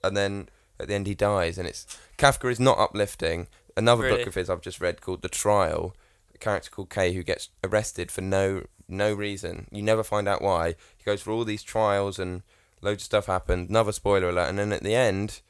[0.03, 1.85] and then at the end he dies, and it's
[2.17, 3.47] Kafka is not uplifting.
[3.77, 4.17] Another Really?
[4.19, 5.95] book of his I've just read called The Trial.
[6.33, 9.67] A character called Kay who gets arrested for no no reason.
[9.71, 10.75] You never find out why.
[10.97, 12.43] He goes for all these trials and
[12.81, 13.69] loads of stuff happened.
[13.69, 15.41] Another spoiler alert, and then at the end.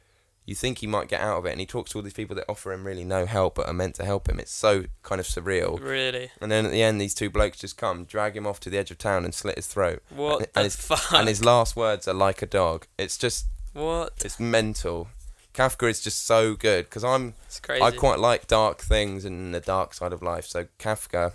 [0.48, 2.36] You think he might get out of it, and he talks to all these people
[2.36, 4.40] that offer him really no help, but are meant to help him.
[4.40, 5.82] It's so kind of surreal.
[5.82, 6.30] Really?
[6.40, 8.78] And then at the end, these two blokes just come, drag him off to the
[8.78, 10.04] edge of town, and slit his throat.
[10.10, 11.12] What And- the and his- fuck?
[11.14, 12.86] And his last words are like a dog.
[13.00, 14.14] It's just, what?
[14.24, 15.10] it's mental.
[15.54, 17.82] Kafka is just so good because I'm, It's crazy.
[17.82, 20.46] I quite like dark things and the dark side of life.
[20.46, 21.32] So Kafka,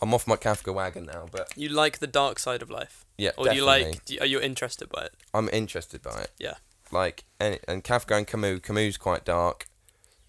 [0.00, 3.30] I'm off my Kafka wagon now, but You like the dark side of life, yeah,
[3.36, 3.84] or do you definitely.
[3.92, 4.04] like?
[4.06, 5.14] Do you, are you interested by it?
[5.34, 6.30] I'm interested by it.
[6.38, 6.54] Yeah.
[6.92, 8.60] Like and and Kafka and Camus.
[8.60, 9.66] Camus quite dark,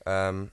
[0.05, 0.51] um,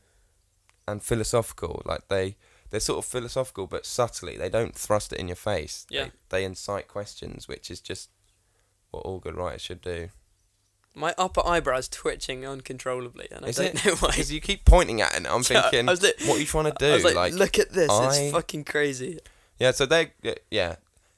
[0.87, 1.83] and philosophical.
[1.85, 2.37] Like they
[2.71, 4.37] they're sort of philosophical, but subtly.
[4.37, 5.87] They don't thrust it in your face.
[5.89, 6.05] Yeah.
[6.05, 8.11] They, they incite questions, which is just
[8.91, 10.09] what all good writers should do.
[10.95, 13.85] My upper eyebrow's twitching uncontrollably, and Is I don't it?
[13.87, 14.09] know why.
[14.11, 16.75] Because you keep pointing at it, and I'm Yeah, thinking, what are you trying to
[16.79, 17.03] do?
[17.05, 19.19] Like, like, look at this, I- it's fucking crazy.
[19.59, 19.73] yeah.
[19.73, 20.13] So they,
[20.51, 20.77] yeah.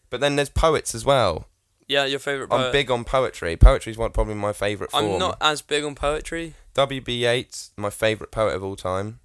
[0.09, 1.47] But then there's poets as well.
[1.89, 3.57] Yeah, your favorite I'm big on poetry.
[3.57, 5.05] Poetry's one probably my favourite form.
[5.05, 6.55] I'm not as big on poetry.
[6.75, 7.25] W.B.
[7.25, 9.21] Yeats, my favourite poet of all time.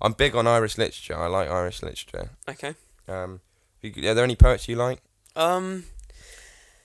[0.00, 1.16] I'm big on Irish literature.
[1.16, 2.30] I like Irish literature.
[2.48, 2.74] Okay.
[3.08, 3.40] Um,
[3.84, 5.00] are there any poets you like?
[5.36, 5.84] Um,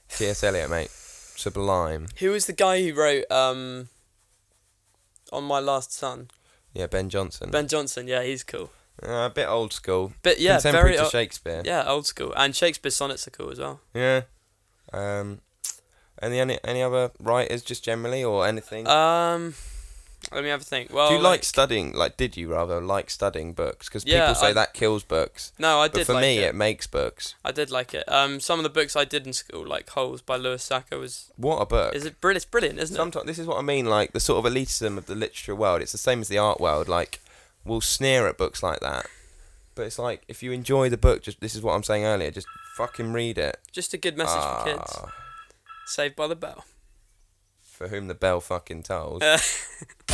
[0.10, 0.44] T.S.
[0.44, 0.90] Eliot, mate.
[1.38, 2.08] Sublime.
[2.17, 3.89] who was the guy who wrote um,
[5.32, 6.30] on my last son?
[6.73, 7.52] Yeah, Ben Jonson.
[7.52, 8.71] Ben Jonson, Yeah, he's cool.
[9.02, 10.13] Uh, a bit old school.
[10.23, 11.62] But yeah, Contemporary very to Shakespeare.
[11.63, 12.34] yeah, old school.
[12.36, 13.80] And Shakespeare's sonnets are cool as well.
[13.93, 14.21] Yeah.
[14.91, 15.41] Um,
[16.19, 18.88] any any any other writers just generally or anything?
[18.88, 19.54] Um,
[20.32, 20.92] let me have a think.
[20.94, 21.94] Well, Do you like, studying?
[21.94, 23.88] Like, did you rather like studying books?
[23.88, 26.38] Because Yeah, people say I- that kills books, No, I but did for like me,
[26.40, 26.50] it.
[26.50, 27.36] it makes books.
[27.46, 28.04] I did like it.
[28.12, 31.32] Um, some of the books I did in school, like Holes by Louis Sachar, was
[31.38, 31.96] What a book!
[31.96, 32.38] is it brilliant?
[32.38, 32.98] It's brilliant, isn't it?
[32.98, 33.86] Sometimes this is what I mean.
[33.86, 35.82] Like the sort of elitism of the literature world.
[35.82, 36.88] It's the same as the art world.
[36.88, 37.20] Like
[37.66, 39.08] we'll sneer at books like that,
[39.76, 42.32] but it's like if you enjoy the book, just this is what I'm saying earlier.
[42.32, 43.60] Just fucking read it.
[43.72, 44.94] Just a good message for kids.
[44.98, 45.12] Ah,
[45.86, 46.66] Saved by the Bell.
[47.62, 49.22] For whom the bell fucking tolls.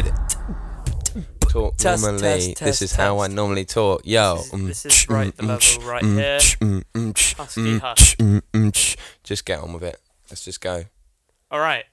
[0.00, 1.24] Hit it.
[1.50, 2.22] Talk Test, normally.
[2.22, 4.00] test, this test, is how I normally talk.
[4.06, 4.36] Yo.
[4.36, 7.34] This is- this is right mm, the mm, level right mm, here.
[7.36, 8.96] Husky hush.
[9.22, 10.00] Just get on with it.
[10.30, 10.84] Let's just go.
[11.50, 11.84] All right.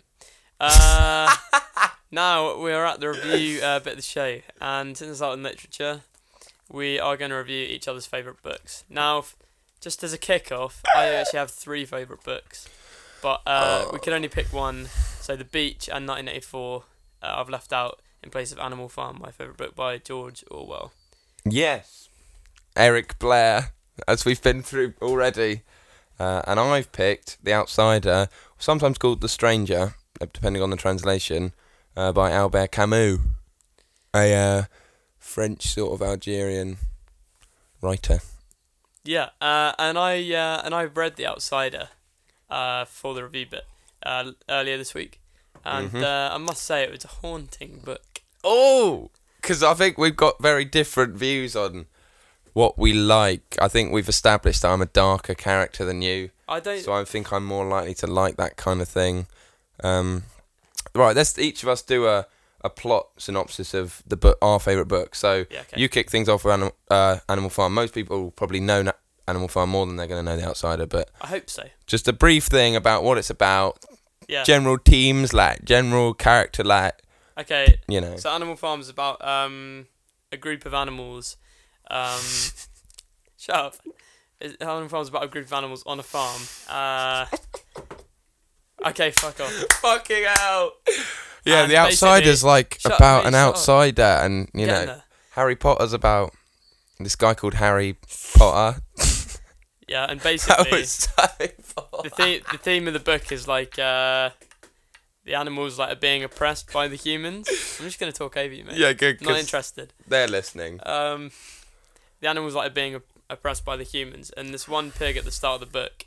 [0.57, 1.35] Uh,
[2.11, 5.37] now we are at the review uh, bit of the show, and since it's art
[5.37, 6.01] in literature,
[6.71, 8.85] we are going to review each other's favourite books.
[8.89, 9.25] Now,
[9.81, 12.69] just as a kick-off, I actually have three favourite books,
[13.21, 14.85] but uh, we can only pick one.
[15.19, 16.83] So, The Beach and 1984,
[17.21, 20.91] uh, I've left out in place of Animal Farm, my favourite book by George Orwell.
[21.45, 22.09] Yes.
[22.75, 23.71] Eric Blair,
[24.07, 25.61] as we've been through already.
[26.19, 28.27] Uh, and I've picked The Outsider,
[28.57, 29.95] sometimes called The Stranger,
[30.33, 31.53] depending on the translation,
[31.95, 33.19] uh, by Albert Camus,
[34.13, 34.63] a uh,
[35.17, 36.77] French sort of Algerian
[37.81, 38.19] writer.
[39.03, 41.89] Yeah, uh, and I uh, and I read The Outsider
[42.49, 43.65] uh, for the review bit
[44.03, 45.21] uh, earlier this week,
[45.67, 46.03] and Mhm.
[46.03, 48.21] uh, I must say it was a haunting book.
[48.43, 49.11] Oh!
[49.41, 51.85] Because I think we've got very different views on
[52.53, 53.55] what we like.
[53.61, 56.31] I think we've established that I'm a darker character than you.
[56.49, 56.79] I don't.
[56.81, 59.27] So I think I'm more likely to like that kind of thing.
[59.83, 60.23] Um,
[60.95, 62.25] right, let's each of us do a,
[62.63, 65.13] a plot synopsis of the book, our favourite book.
[65.15, 65.79] So yeah, okay.
[65.79, 67.73] you kick things off with Animal, uh, Animal Farm.
[67.73, 68.91] Most people probably know Na-
[69.27, 71.63] Animal Farm more than they're going to know The Outsider, but I hope so.
[71.85, 73.83] just a brief thing about what it's about.
[74.27, 74.43] Yeah.
[74.43, 77.01] General themes, like general character, like
[77.37, 77.79] okay.
[77.87, 78.17] you know.
[78.17, 79.87] So Animal Farm is about um
[80.31, 81.37] a group of animals.
[81.89, 82.19] Um,
[83.37, 83.75] shut up.
[84.59, 86.41] Animal Farm is about a group of animals on a farm.
[86.69, 87.25] Uh.
[88.85, 89.51] Okay, fuck off.
[89.81, 90.73] Fucking hell.
[91.45, 93.49] Yeah, And The Outsider's like Shut about an shut up.
[93.55, 95.01] outsider, and you Get know.
[95.31, 96.33] Harry Potter's about
[96.99, 97.97] this guy called Harry
[98.35, 98.81] Potter.
[99.89, 101.23] Yeah, and That basically was so.
[102.03, 104.29] the theme the theme of the book is like uh
[105.27, 107.47] the animals like are being oppressed by the humans.
[107.79, 108.77] I'm just gonna talk over you, mate.
[108.77, 109.21] Yeah, good.
[109.21, 109.93] Not interested.
[110.07, 110.79] they're listening.
[110.85, 111.31] Um,
[112.21, 115.31] the animals like are being oppressed by the humans, and this one pig at the
[115.31, 116.05] start of the book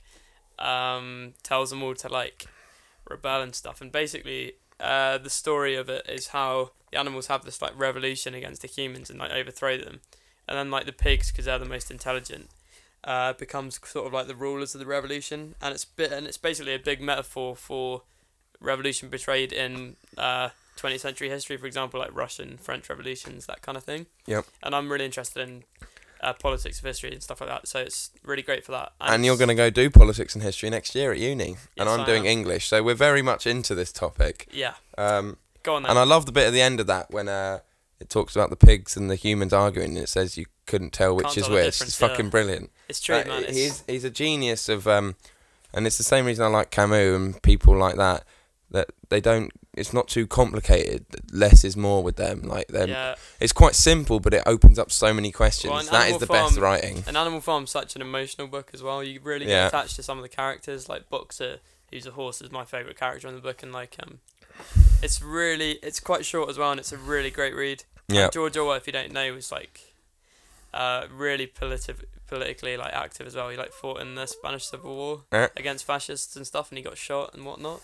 [0.59, 2.46] um, tells them all to like
[3.09, 3.83] rebel and stuff.
[3.83, 8.35] And basically, uh, the story of it is how the animals have this like revolution
[8.35, 10.00] against the humans and like overthrow them,
[10.48, 12.48] and then like the pigs, because they're the most intelligent,
[13.04, 15.54] uh, becomes sort of like the rulers of the revolution.
[15.62, 18.02] And it's bit and it's basically a big metaphor for
[18.60, 23.76] revolution betrayed in uh, 20th century history, for example, like Russian, French revolutions, that kind
[23.76, 24.06] of thing.
[24.26, 24.44] Yep.
[24.62, 25.64] And I'm really interested in
[26.22, 27.66] uh, politics of history and stuff like that.
[27.68, 28.92] So it's really great for that.
[29.00, 31.88] And you're going to go do politics and history next year at uni, Yes, and
[31.88, 32.32] I'm I doing am.
[32.38, 34.46] English, so we're very much into this topic.
[34.52, 35.90] Yeah, Um, go on then.
[35.90, 37.60] and I love the bit at the end of that when uh,
[38.00, 41.14] it talks about the pigs and the humans arguing, and it says you couldn't tell
[41.14, 41.64] which Can't is tell the which.
[41.66, 42.30] difference, It's fucking yeah.
[42.30, 42.70] brilliant.
[42.88, 43.44] it's true, man.
[43.44, 45.16] It's, he's he's a genius of um,
[45.74, 48.24] and it's the same reason I like Camus and people like that.
[48.72, 49.50] That they don't.
[49.76, 51.04] It's not too complicated.
[51.32, 52.42] Less is more with them.
[52.42, 55.72] Like them, yeah, it's quite simple, but it opens up so many questions.
[55.72, 57.04] Well, that is Animal the best Farm- writing.
[57.08, 59.02] and Animal Farm's such an emotional book as well.
[59.02, 59.66] You really get Yeah.
[59.66, 60.88] attached to some of the characters.
[60.88, 61.58] Like Boxer,
[61.90, 64.20] who's a horse, is my favorite character in the book, and like um,
[65.02, 67.84] it's really it's quite short as well, and it's a really great read.
[68.08, 69.80] Yeah, George Orwell, if you don't know, was like
[70.74, 73.48] uh, really politi- politically like active as well.
[73.50, 75.48] He like fought in the Spanish Civil War Yeah.
[75.56, 77.80] against fascists and stuff, and he got shot and whatnot.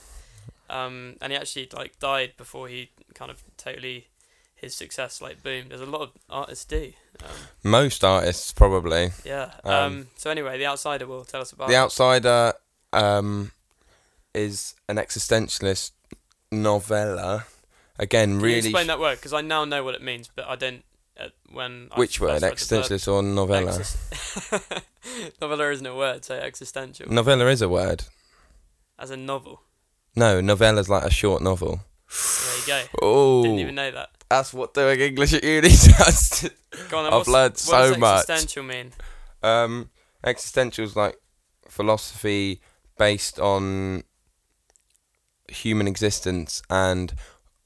[0.68, 4.09] Um, and he actually like died before he kind of totally
[4.57, 5.70] his success like boomed.
[5.70, 6.92] There's a lot of artists do.
[7.22, 7.31] Um,
[7.62, 9.11] most artists probably.
[9.24, 9.52] yeah.
[9.62, 11.68] Um, Um, so anyway, the outsider will tell us about.
[11.68, 12.55] The Outsider
[12.92, 13.52] um,
[14.35, 15.92] is an existentialist
[16.52, 17.46] novella.
[17.98, 18.59] Again, Can you really.
[18.59, 19.16] explain that word?
[19.16, 20.85] Because I now know what it means, but I don't.
[21.18, 22.42] Uh, when which word?
[22.42, 23.82] Existentialist or novella?
[25.40, 28.04] Novella isn't a word, so existential Novella is a word.
[28.98, 29.62] as a novel.
[30.14, 31.80] No, novella's like a short novel.
[32.11, 32.82] There you go.
[33.02, 34.11] Oh, Didn't even know that.
[34.28, 36.50] that's what doing English at uni does.
[36.90, 38.28] Go on, then, I've learned what does much.
[38.28, 38.92] Existential mean?
[39.42, 39.88] um,
[40.24, 41.16] existential's like
[41.68, 42.61] philosophy
[42.98, 44.02] based on
[45.48, 47.14] human existence and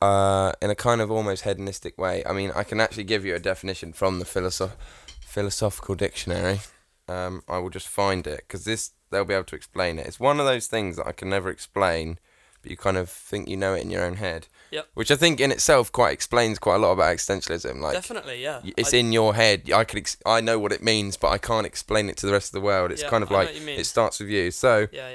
[0.03, 2.25] uh, in a kind of almost hedonistic way.
[2.25, 4.77] I mean, I can actually give you a definition from the philosoph-
[5.21, 6.61] philosophical dictionary.
[7.09, 10.07] Um, I will just find it because this they'll be able to explain it.
[10.07, 12.19] It's one of those things that I can never explain,
[12.63, 14.47] but you kind of think you know it in your own head.
[14.71, 14.89] Yep.
[14.95, 17.81] Which I think in itself quite explains quite a lot about existentialism.
[17.81, 18.61] Like Definitely, yeah.
[18.77, 19.69] it's I- in your head.
[19.73, 22.33] I could ex- I know what it means, but I can't explain it to the
[22.33, 22.93] rest of the world.
[22.93, 23.81] It's Yeah, kind of like what you mean.
[23.81, 24.53] it starts with you.
[24.53, 25.11] So, Yeah,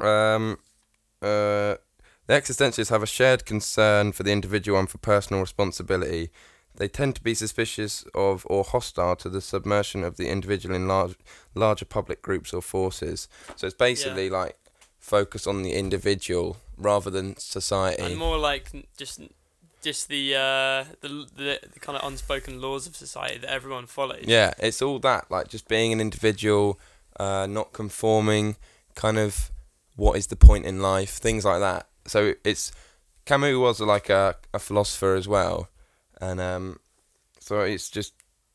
[0.00, 0.34] yeah.
[0.34, 0.58] um,
[1.22, 1.76] uh,
[2.26, 6.30] the existentialists have a shared concern for the individual and for personal responsibility.
[6.74, 10.88] They tend to be suspicious of or hostile to the submersion of the individual in
[10.88, 11.14] large,
[11.54, 13.28] larger public groups or forces.
[13.56, 14.56] So it's basically like
[14.98, 18.02] focus on the individual rather than society.
[18.02, 19.20] And more like just
[19.82, 24.24] just the uh the, the the kind of unspoken laws of society that everyone follows.
[24.24, 26.80] Yeah, it's all that, like just being an individual,
[27.20, 28.56] uh, not conforming,
[28.94, 29.51] kind of
[29.96, 31.88] what is the point in life, things like that.
[32.06, 32.72] So it's
[33.24, 35.68] Camus was like a, a philosopher as well,
[36.20, 36.80] and um,
[37.38, 38.14] so it's just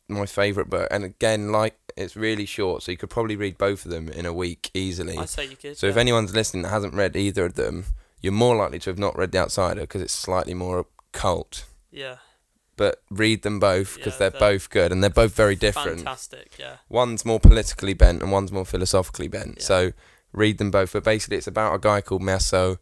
[0.10, 0.88] my favourite book.
[0.92, 4.26] And again, like it's really short, so you could probably read both of them in
[4.26, 5.18] a week easily.
[5.18, 5.78] I say you could.
[5.78, 7.86] So if anyone's listening that hasn't read either of them,
[8.22, 11.66] you're more likely to have not read The Outsider because it's slightly more cult.
[11.92, 12.18] yeah,
[12.76, 16.00] But read them both because Yeah, they're they're both good and they're both very different
[16.00, 16.58] fantastic.
[16.60, 19.56] Yeah, one's more politically bent and one's more philosophically bent.
[19.58, 19.64] Yeah.
[19.64, 19.92] So
[20.38, 20.94] read them both.
[20.94, 22.78] But basically, it's about a guy called Meursault,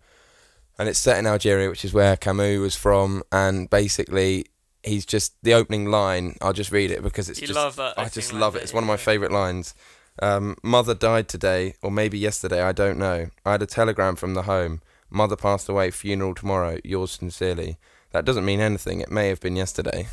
[0.78, 3.24] and it's set in Algeria, which is where Camus was from.
[3.32, 4.46] And basically,
[4.84, 6.36] he's just the opening line.
[6.42, 7.98] I'll just read it because it's you just love that.
[7.98, 8.64] I just love it.
[8.64, 9.74] It's one of my favourite lines.
[10.22, 12.62] Um, Mother died today, or maybe yesterday.
[12.62, 13.28] I don't know.
[13.46, 14.82] I had a telegram from the home.
[15.10, 15.92] Mother passed away.
[15.92, 16.80] Funeral tomorrow.
[16.84, 17.78] Yours sincerely.
[18.12, 19.02] That doesn't mean anything.
[19.02, 20.08] It may have been yesterday.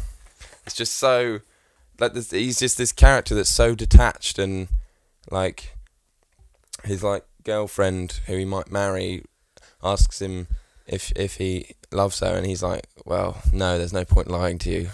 [0.64, 1.40] It's just so
[1.98, 4.68] like this, he's just this character that's so detached and
[5.30, 5.76] like
[6.84, 9.24] he's like girlfriend who he might marry
[9.82, 10.48] asks him
[10.86, 14.70] if if he loves her and he's like, well, no, there's no point lying to
[14.70, 14.90] you.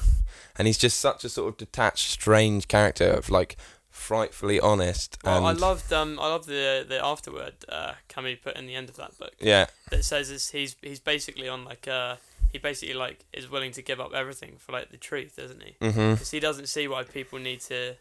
[0.57, 3.57] And he's just such a sort of detached, strange character of like
[3.91, 5.19] frightfully honest.
[5.25, 8.89] Well, I loved um I love the the afterword uh Camus put in the end
[8.89, 12.17] of that book yeah, that says is he's he's basically on like uh
[12.53, 15.77] he basically like is willing to give up everything for like the truth, isn't he?
[15.81, 16.13] mm-hmm.
[16.13, 17.95] Because he doesn't see why people need to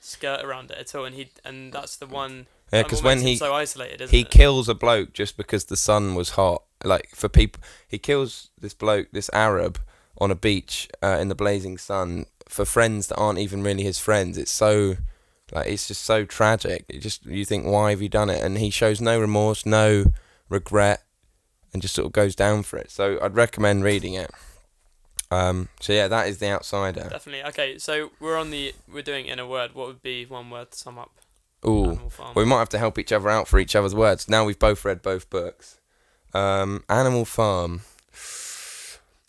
[0.00, 2.46] skirt around it at all, and he and that's the one.
[2.74, 2.82] Yeah.
[2.82, 4.30] Because when he so isolated, isn't he it?
[4.30, 6.62] kills a bloke just because the sun was hot.
[6.82, 9.80] Like for people, he kills this bloke, this Arab,
[10.18, 13.98] on a beach uh, in the blazing sun for friends that aren't even really his
[13.98, 14.36] friends.
[14.38, 14.96] It's so
[15.52, 16.84] like it's just so tragic.
[16.88, 18.42] It just you think why have you done it?
[18.42, 20.12] And he shows no remorse, no
[20.48, 21.04] regret,
[21.72, 22.90] and just sort of goes down for it.
[22.90, 24.30] So I'd recommend reading it.
[25.30, 27.08] Um, so yeah, that is the outsider.
[27.10, 27.44] Definitely.
[27.48, 29.74] Okay, so we're on the we're doing in a word.
[29.74, 31.10] What would be one word to sum up
[31.66, 31.98] Ooh.
[32.34, 34.28] We might have to help each other out for each other's words.
[34.28, 35.78] Now we've both read both books.
[36.32, 37.82] Um, Animal Farm.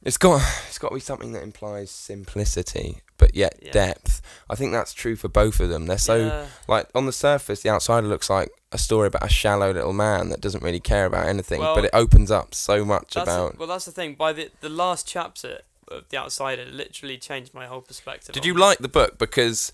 [0.03, 3.71] It's got it's got to be something that implies simplicity, but yet Yeah.
[3.71, 4.21] depth.
[4.47, 5.87] I think that's true for both of them.
[5.87, 9.29] They're so yeah, like on the surface, the outsider looks like a story about a
[9.29, 12.85] shallow little man that doesn't really care about anything, Well, but it opens up so
[12.85, 13.57] much about.
[13.57, 14.13] well, that's the thing.
[14.13, 18.33] By the the last chapter of The Outsider, literally changed my whole perspective.
[18.33, 18.59] Did you it.
[18.59, 19.17] like the book?
[19.17, 19.71] Because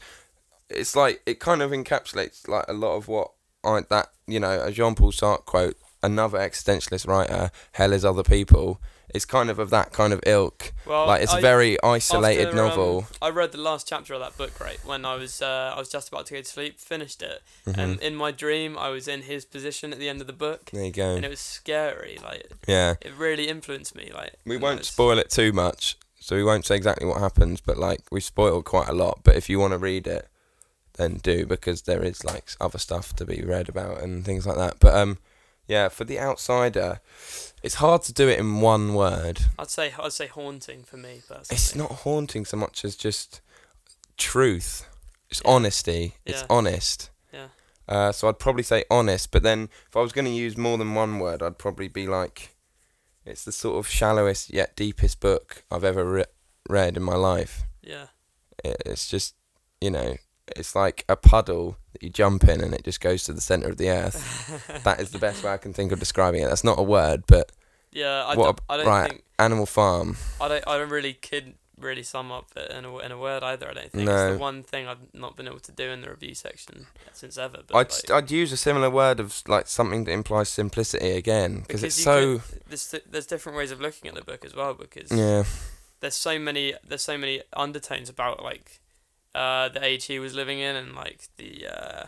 [0.76, 3.32] it's like it kind of encapsulates like a lot of what
[3.64, 5.78] I that you know a Jean Paul Sartre quote.
[6.04, 8.82] Another existentialist writer, hell is other people.
[9.14, 10.74] It's kind of of that kind of ilk.
[10.88, 13.08] Well, like it's a I- very isolated after, um, novel.
[13.22, 15.90] I read the last chapter of that book right when I was uh, I was
[15.90, 16.80] just about to go to sleep.
[16.80, 17.78] Finished it, Mhm.
[17.78, 20.72] and in my dream I was in his position at the end of the book,
[20.74, 21.14] there you go.
[21.16, 22.18] and it was scary.
[22.24, 22.96] Like Yeah.
[23.02, 24.10] it really influenced me.
[24.12, 27.62] Like We won't spoil it too much, so we won't say exactly what happens.
[27.62, 29.20] But like we spoiled quite a lot.
[29.24, 30.28] But if you want to read it,
[30.94, 34.58] then do because there is like other stuff to be read about and things like
[34.58, 34.80] that.
[34.80, 35.18] But um,
[35.68, 37.00] yeah, for the outsider,
[37.64, 39.42] it's hard to do it in one word.
[39.58, 41.56] I'd say I'd say haunting for me personally.
[41.56, 43.42] It's not haunting so much as just
[44.18, 44.88] truth.
[45.30, 45.52] It's Yeah.
[45.52, 46.16] honesty.
[46.26, 46.48] It's Yeah.
[46.50, 47.10] honest.
[47.32, 47.48] Yeah.
[47.88, 50.78] Uh, so I'd probably say honest, but then if I was going to use more
[50.78, 52.56] than one word, I'd probably be like,
[53.26, 56.26] it's the sort of shallowest yet deepest book I've ever re-
[56.70, 57.64] read in my life.
[57.82, 58.08] Yeah.
[58.64, 59.36] It, it's just,
[59.80, 60.18] you know,
[60.56, 63.70] it's like a puddle that you jump in and it just goes to the center
[63.70, 64.82] of the earth.
[64.84, 66.48] that is the best way I can think of describing it.
[66.48, 67.52] That's not a word, but
[67.92, 68.26] Yeah.
[68.26, 69.10] I What don't, a- I don't right.
[69.12, 70.18] think Animal Farm.
[70.40, 73.42] I don't I don't really could really sum up it in a in a word
[73.44, 73.68] either.
[73.70, 74.28] I don't think No.
[74.28, 77.38] it's the one thing I've not been able to do in the review section since
[77.40, 77.60] ever.
[77.68, 81.62] But I'd like, I'd use a similar word of like something that implies simplicity again
[81.62, 84.74] because it's so could- there's there's different ways of looking at the book as well
[84.76, 85.44] because yeah
[86.02, 88.80] there's so many there's so many undertones about like
[89.36, 92.06] uh, the age he was living in and like the uh,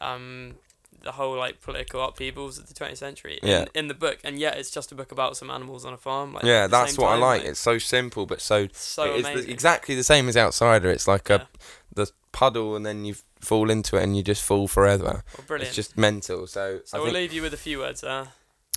[0.00, 0.54] um
[1.02, 3.64] the whole like political upheavals of the 20th century in, Yeah.
[3.74, 6.32] in the book and yet it's just a book about some animals on a farm
[6.32, 7.44] like yeah that's what I time, like.
[7.44, 10.90] It's so simple but so so it is the- exactly the same as Outsider.
[10.90, 11.36] It's like yeah.
[11.36, 15.22] a the puddle and then you fall into it and you just fall forever.
[15.38, 16.46] well, brilliant It's just mental.
[16.46, 18.28] So, so I we'll think, leave you with a few words there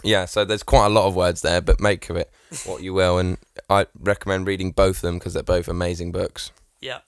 [0.04, 0.26] yeah.
[0.26, 2.32] So there's quite a lot of words there, but make of it
[2.66, 3.18] what you will.
[3.18, 3.38] And
[3.70, 6.52] I recommend reading both of them because they're both amazing books.
[6.82, 7.00] Yeah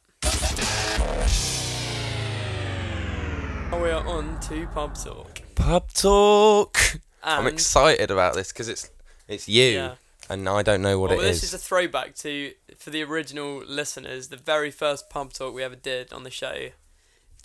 [3.74, 6.78] we are on to pub talk Pub talk.
[7.24, 8.90] I'm And- excited about this because it's
[9.28, 9.96] it's you yeah
[10.30, 11.18] and I don't know what it is.
[11.20, 11.50] well, it this is.
[11.50, 15.76] is a throwback to for the original listeners, the very first pub talk we ever
[15.76, 16.70] did on the show.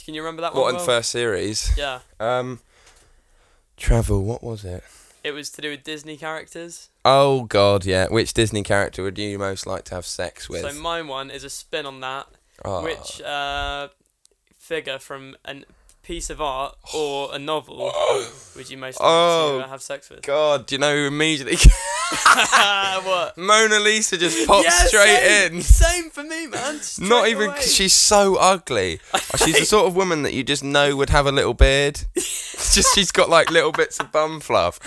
[0.04, 0.60] Can you remember that one?
[0.62, 0.74] what one?
[0.74, 0.86] in the Will?
[0.98, 1.72] first series?
[1.76, 2.60] Yeah, Um,
[3.76, 4.22] travel.
[4.22, 4.84] What was it?
[5.26, 6.88] It was to do with Disney characters.
[7.04, 8.06] Oh God, yeah.
[8.06, 10.62] Which Disney character would you most like to have sex with?
[10.62, 12.28] So my one is a spin on that.
[12.64, 12.84] Oh.
[12.84, 13.88] Which uh,
[14.56, 15.64] figure from a
[16.06, 17.90] piece of art or a novel
[18.54, 20.22] would you most like Oh, to uh, have sex with?
[20.22, 21.56] God, do you know who immediately
[23.02, 23.36] what?
[23.36, 25.62] Mona Lisa just popped Yeah, straight same, in?
[25.62, 26.80] Same for me, man.
[27.00, 27.60] Not even away.
[27.60, 29.00] she's so ugly.
[29.36, 32.00] she's the sort of woman that you just know would have a little beard.
[32.14, 34.78] Just she's got like little bits of bum fluff.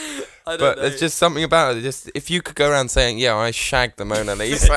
[0.47, 0.81] I don't But know.
[0.83, 1.81] there's just something about it.
[1.81, 4.67] Just if you could go around saying, "Yeah, I shagged the Mona Lisa,"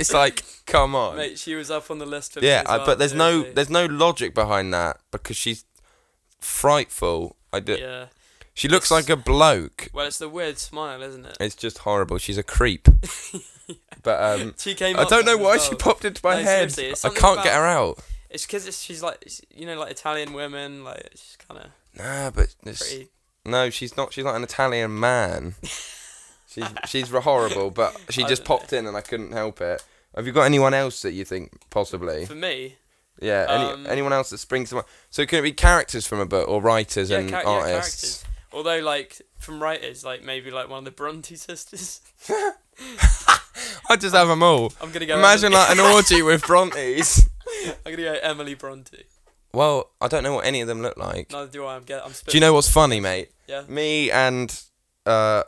[0.00, 1.16] it's like, come on.
[1.16, 3.86] Mate, she was up on the list yeah, I, well, but there's no there's no
[3.86, 5.64] logic behind that because she's
[6.44, 7.36] frightful.
[7.52, 7.74] I do.
[7.74, 8.06] Yeah.
[8.54, 9.88] She looks like a bloke.
[9.94, 11.36] Well, it's the weird smile, isn't it?
[11.40, 12.18] It's just horrible.
[12.18, 12.88] She's a creep.
[14.02, 14.98] But um, She came.
[14.98, 16.72] I don't know why she popped into my No, head.
[16.72, 17.98] seriously, it's I something can't about- get her out.
[18.28, 22.30] It's because she's like it's- you know like Italian women like she's kind of Nah,
[22.30, 23.08] but it's, pretty.
[23.44, 24.12] no, she's not.
[24.12, 25.54] She's like an Italian man.
[26.48, 28.58] She's she's horrible, but she I just don't know.
[28.58, 29.82] popped in and I couldn't help it.
[30.14, 32.26] Have you got anyone else that you think possibly?
[32.26, 32.76] For me,
[33.20, 34.86] Yeah, any, Um, anyone else that springs to mind?
[35.10, 38.22] So can it be characters from a book or writers yeah, and yeah, artists?
[38.22, 38.24] characters.
[38.52, 42.00] Although like from writers, like maybe like one of the Bronte sisters.
[43.90, 44.72] I'd just have them all.
[44.80, 45.18] I'm gonna go.
[45.18, 47.28] Imagine Emily, like an orgy with Brontes.
[47.86, 49.04] I'm gonna go Emily Bronte.
[49.54, 51.30] Well, I don't know what any of them look like.
[51.30, 51.76] Neither do I.
[51.76, 52.04] I'm get.
[52.04, 52.12] I'm.
[52.12, 53.30] Do you know what's funny, mate?
[53.46, 53.64] Yeah.
[53.68, 54.58] Me and
[55.06, 55.42] uh,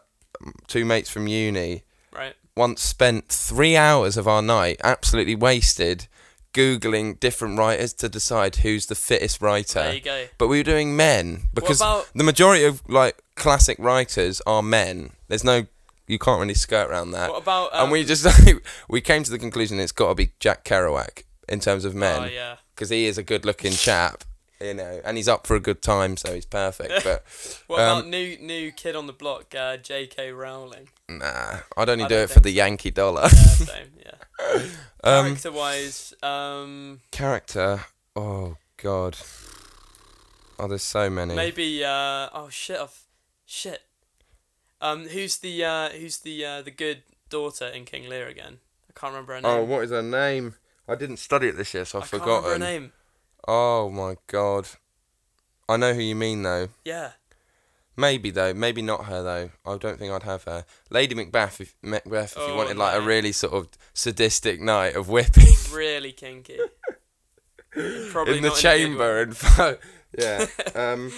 [0.67, 2.35] two mates from uni Right.
[2.57, 6.07] once spent three hours of our night absolutely wasted
[6.55, 9.81] googling different writers to decide who's the fittest writer.
[9.83, 10.25] There you go.
[10.39, 15.11] But we were doing men because about- the majority of like classic writers are men.
[15.29, 15.67] There's no
[16.07, 17.31] you can't really skirt around that.
[17.31, 17.75] What about?
[17.75, 18.27] Um, and we just
[18.89, 21.99] we came to the conclusion it's got to be Jack Kerouac in terms of Oh
[21.99, 22.57] men yeah.
[22.75, 24.25] because he is a good-looking chap,
[24.65, 26.93] you know, and he's up for a good time, so he's perfect.
[27.05, 27.25] But
[27.67, 30.33] What Um, about new new kid on the block, uh, J.K.
[30.33, 30.89] Rowling?
[31.09, 33.23] nah, I'd only I do it for the Yankee dollar.
[33.23, 33.93] Yeah, same.
[34.05, 34.63] Yeah.
[35.05, 37.85] um, Character wise, um, character.
[38.17, 39.17] Oh God.
[40.59, 41.35] Oh, there's so many.
[41.35, 41.85] maybe.
[41.85, 42.79] Uh, oh shit!
[42.79, 43.01] I've,
[43.45, 43.83] shit.
[44.81, 48.59] Um, who's the uh, who's the uh, the good daughter in King Lear again?
[48.89, 49.51] I can't remember her name.
[49.51, 50.55] Oh, what is her name?
[50.87, 52.93] I didn't study it this year, so I've I can't remember her name.
[53.47, 54.67] Oh my God.
[55.69, 56.69] I know who you mean though.
[56.85, 57.13] Yeah.
[57.97, 59.51] Maybe though, maybe not her though.
[59.65, 60.65] I don't think I'd have her.
[60.91, 63.07] Lady Macbeth, if, Macbeth, if you Oh, wanted like a no.
[63.07, 65.47] really sort of sadistic night of whipping.
[65.73, 66.59] Really kinky.
[68.11, 69.79] Probably in the not a good chamber and
[70.19, 70.47] yeah.
[70.77, 71.13] Um,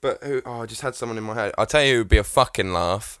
[0.00, 0.40] but who?
[0.46, 1.52] Oh, I just had someone in my head.
[1.58, 3.18] I'll tell you who would be a fucking laugh.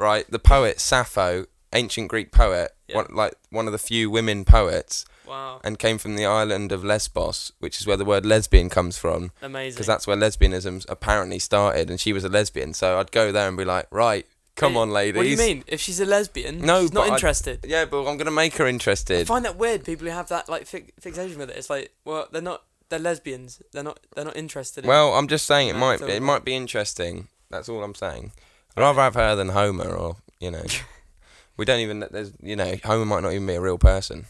[0.00, 2.96] Right, the poet Sappho, ancient Greek poet, Yeah.
[2.96, 6.82] one, like one of the few women poets, wow, and came from the island of
[6.84, 9.74] Lesbos, which is where the word lesbian comes from, amazing.
[9.76, 12.74] because that's where lesbianism apparently started, and she was a lesbian.
[12.74, 14.26] So I'd go there and be like, right,
[14.56, 15.16] come on, ladies.
[15.16, 15.64] What do you mean?
[15.66, 17.64] If she's a lesbian, No, she's not but I- interested.
[17.66, 19.14] Yeah, but I'm gonna make her interested.
[19.14, 19.32] I interested.
[19.32, 19.84] find that weird.
[19.84, 21.56] People who have that like fi- fixation with it.
[21.56, 22.62] It's like, well, they're not.
[22.90, 23.60] They're lesbians.
[23.72, 24.00] They're not.
[24.16, 24.84] They're not interested.
[24.84, 27.28] In Well, I'm just saying it No, might it's it might be interesting.
[27.50, 28.32] That's all I'm saying.
[28.76, 30.62] I'd rather have her than Homer, or you know,
[31.58, 32.00] we don't even.
[32.10, 34.24] There's you know, Homer might not even be a real person.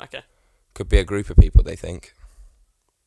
[0.00, 0.22] Okay.
[0.76, 1.62] Could be a group of people.
[1.62, 2.12] They think.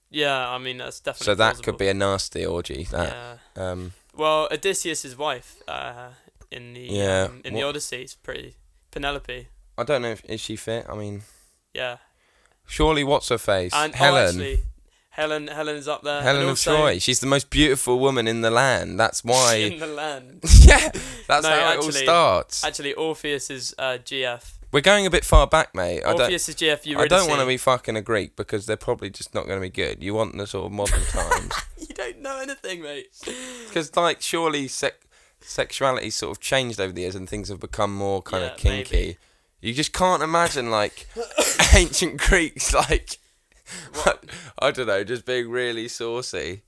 [0.10, 1.26] Yeah, I mean that's definitely.
[1.26, 1.64] So that plausible.
[1.66, 2.88] could be a nasty orgy.
[2.92, 3.38] That.
[3.56, 3.72] Yeah.
[3.72, 3.94] Um.
[4.16, 6.10] Well, Odysseus' wife, uh,
[6.52, 8.56] in the Yeah, um, in the Odyssey, is pretty
[8.92, 9.48] Penelope.
[9.78, 10.88] I don't know if is she fit.
[10.90, 11.22] I mean,
[11.76, 11.98] Yeah.
[12.66, 13.72] surely what's her face?
[13.74, 14.26] And oh, Helen.
[14.30, 14.60] actually,
[15.12, 16.22] Helen Helen's up there.
[16.24, 16.98] Helen and of also Troy.
[17.00, 19.00] She's the most beautiful woman in the land.
[19.00, 19.56] That's why.
[19.56, 20.40] in the land.
[20.62, 20.90] yeah,
[21.28, 22.64] that's No, how it all actually- starts.
[22.64, 24.44] Actually, Orpheus is uh, GF.
[24.72, 26.04] We're going a bit far back, mate.
[26.04, 26.22] I don't.
[26.22, 26.86] Orpheus is GF.
[26.86, 27.06] Eurydice.
[27.06, 29.62] I don't want to be fucking a Greek because they're probably just not going to
[29.62, 30.04] be good.
[30.04, 31.52] You want the sort of modern times.
[31.78, 33.08] You don't know anything, mate.
[33.68, 35.08] Because, like, surely sec-
[35.42, 38.58] sexuality sort of changed over the years and things have become more kind Yeah, of
[38.58, 38.96] kinky.
[38.96, 39.18] maybe.
[39.62, 41.08] You just can't imagine, like,
[41.74, 43.18] ancient Greeks, like,
[44.04, 44.24] What?
[44.60, 46.62] I don't know, just being really saucy.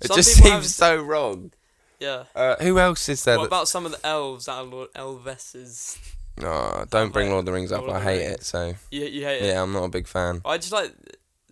[0.00, 1.52] It Some just people seems have- so wrong.
[2.00, 2.24] Yeah.
[2.34, 3.36] Uh, who else is there?
[3.38, 5.98] What that- about some of the elves are Lord Elveses?
[6.42, 7.82] Oh, don't bring Like, Lord of the Rings up.
[7.82, 8.42] Lord I hate it.
[8.44, 9.46] So You you hate it?
[9.46, 10.40] yeah, I'm not a big fan.
[10.44, 10.92] I just like.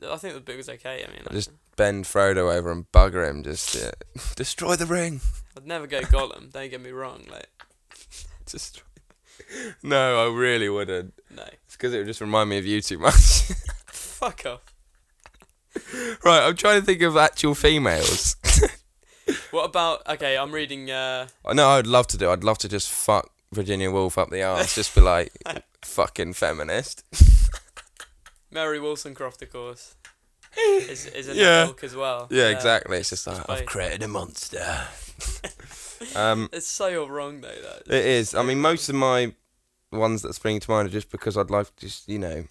[0.09, 1.05] I think the book was okay.
[1.05, 3.45] I mean, like, Just bend Frodo over and bugger him.
[3.45, 3.93] Just uh,
[4.37, 5.21] destroy the ring.
[5.57, 6.51] I'd never go Gollum.
[6.53, 7.23] don't get me wrong.
[7.31, 7.49] Like,
[8.47, 8.83] Just
[9.83, 11.15] no, I really wouldn't.
[11.35, 11.45] no.
[11.67, 13.15] It's because it would just remind me of you too much.
[13.87, 14.61] Fuck off.
[16.25, 18.37] right, I'm trying to think of actual females.
[19.53, 20.07] What about?
[20.09, 20.91] Okay, I'm reading.
[20.91, 22.31] Uh, no, I'd love to do.
[22.31, 24.75] I'd love to just fuck Virginia Woolf up the arse.
[24.75, 25.33] just be like,
[25.83, 27.05] fucking feminist.
[28.51, 29.95] Mary Wollstonecraft, of course,
[30.57, 31.43] is is in Yeah.
[31.65, 32.27] that ilk as well.
[32.31, 32.99] Yeah, exactly.
[32.99, 34.81] It's just like I've created a monster.
[36.17, 37.49] um, It's so wrong though.
[37.87, 38.35] That it is.
[38.35, 39.35] I mean, most of my
[39.91, 42.45] ones that spring to mind are just because I'd like just you know,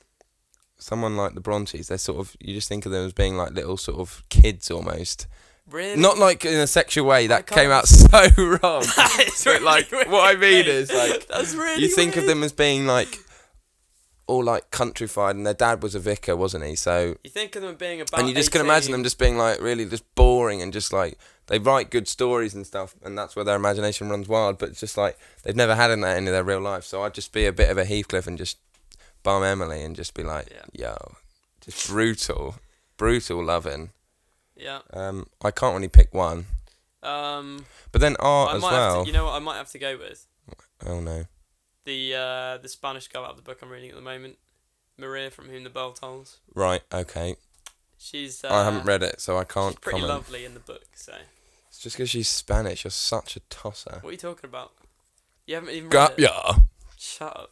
[0.78, 1.88] someone like the Brontes.
[1.90, 4.72] They're sort of you just think of them as being like little sort of kids
[4.72, 5.28] almost.
[5.72, 7.28] Really Not like in a sexual way.
[7.28, 8.84] That came out so wrong.
[8.96, 11.82] But, like, really what I mean is, like, that's really.
[11.82, 13.20] you think of them as being like
[14.28, 16.76] all like countrified, and their dad was a vicar, wasn't he?
[16.76, 18.20] So You think of them being about.
[18.20, 21.18] and you just can imagine them just being like really just boring and just like
[21.48, 24.58] they write good stories and stuff, and that's where their imagination runs wild.
[24.58, 26.84] But it's just like they've never had in that in their real life.
[26.86, 28.58] So I'd just be a bit of a Heathcliff and just
[29.24, 30.92] bum Emily and just be like, Yeah.
[30.92, 31.14] yo,
[31.60, 32.56] just brutal,
[32.98, 33.90] brutal loving.
[34.62, 34.80] Yeah.
[34.94, 36.46] Um, I can't really pick one,
[37.04, 37.66] Um.
[37.92, 38.96] but then art I as might well.
[38.98, 39.08] have to.
[39.08, 39.34] You know what?
[39.34, 40.28] I might have to go with
[40.86, 41.26] oh no,
[41.86, 44.38] the uh the Spanish girl out of the book I'm reading at the moment,
[44.98, 46.40] Maria from Whom the Bell Tolls.
[46.54, 47.36] right, okay.
[47.98, 48.44] She's.
[48.44, 50.16] Uh, I haven't read it, so I can't pretty comment.
[50.18, 50.86] lovely in the book.
[50.96, 51.14] So
[51.70, 52.84] It's just because she's Spanish.
[52.84, 54.00] You're such a tosser.
[54.02, 54.72] what are you talking about?
[55.48, 56.20] You haven't even read Got it.
[56.20, 56.54] ya.
[56.98, 57.52] Shut up.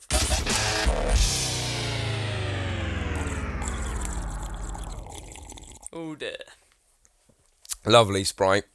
[5.91, 6.37] Oh dear.
[7.85, 8.65] Lovely sprite.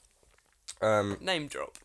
[0.80, 1.76] Um, Name drop.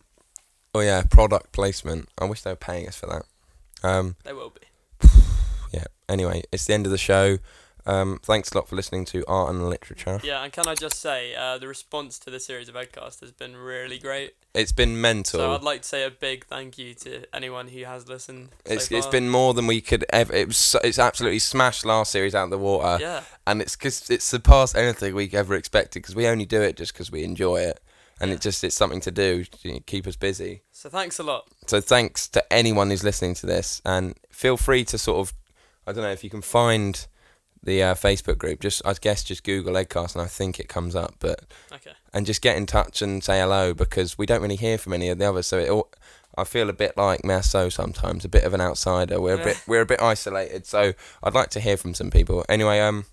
[0.74, 2.10] oh yeah, product placement.
[2.18, 3.88] I wish they were paying us for that.
[3.88, 5.08] Um, They will be.
[5.74, 5.86] yeah.
[6.08, 7.38] Anyway, it's the end of the show.
[7.86, 10.20] Um, thanks a lot for listening to art and literature.
[10.24, 13.32] Yeah, and can I just say, uh, the response to the series of Edcast has
[13.32, 14.36] been really great.
[14.54, 15.40] It's been mental.
[15.40, 18.50] So I'd like to say a big thank you to anyone who has listened.
[18.66, 19.12] so it's it's far.
[19.12, 20.34] been more than we could ever.
[20.34, 23.24] It was so- it's absolutely smashed last series out of the water, Yeah.
[23.48, 26.02] and it's because it's surpassed anything we ever expected.
[26.02, 27.80] Because we only do it just because we enjoy it,
[28.20, 28.36] and Yeah.
[28.36, 30.64] it just it's something to do to keep us busy.
[30.72, 31.48] So thanks a lot.
[31.68, 35.34] So thanks to anyone who's listening to this, and feel free to sort of,
[35.88, 37.06] I don't know if you can find
[37.64, 38.60] the uh, Facebook group.
[38.62, 41.16] Just I guess just Google Edcast, and I think it comes up.
[41.20, 41.42] But
[41.72, 41.92] Okay.
[42.14, 45.10] and just get in touch and say hello because we don't really hear from any
[45.10, 45.48] of the others.
[45.48, 45.90] So it all,
[46.38, 49.20] I feel a bit like Meursault sometimes, a bit of an outsider.
[49.20, 50.66] We're a bit we're a bit isolated.
[50.66, 50.94] So
[51.24, 52.46] I'd like to hear from some people.
[52.48, 53.06] Anyway, um,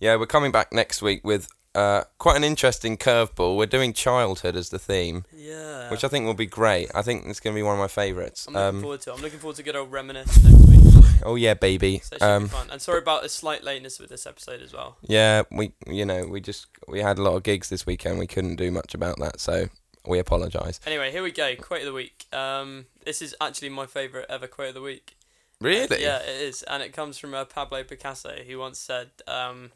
[0.00, 3.56] yeah, we're coming back next week with uh quite an interesting curveball.
[3.56, 5.88] We're doing childhood as the theme, Yeah.
[5.90, 6.90] which I think will be great.
[6.94, 8.46] I think it's going to be one of my favourites.
[8.48, 9.10] I'm looking Um, forward to.
[9.10, 9.14] it.
[9.14, 10.69] I'm looking forward to good old week.
[11.24, 12.00] oh yeah, baby.
[12.04, 12.68] So Um, fun.
[12.70, 14.96] And sorry about the slight lateness with this episode as well.
[15.02, 18.18] yeah, we you know we just we had a lot of gigs this weekend.
[18.18, 19.66] We couldn't do much about that, so
[20.06, 20.80] we apologise.
[20.86, 21.54] Anyway, here we go.
[21.56, 22.24] Quote of the week.
[22.32, 25.16] Um, this is actually my favourite ever quote of the week.
[25.60, 26.00] Really?
[26.02, 29.72] Yeah, it is, and it comes from uh, Pablo Picasso, who once said, um,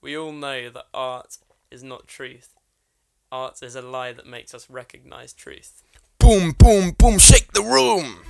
[0.00, 1.36] We all know that art
[1.70, 2.54] is not truth.
[3.30, 5.82] Art is a lie that makes us recognize truth.
[6.18, 8.20] Boom, boom, boom, shake the room.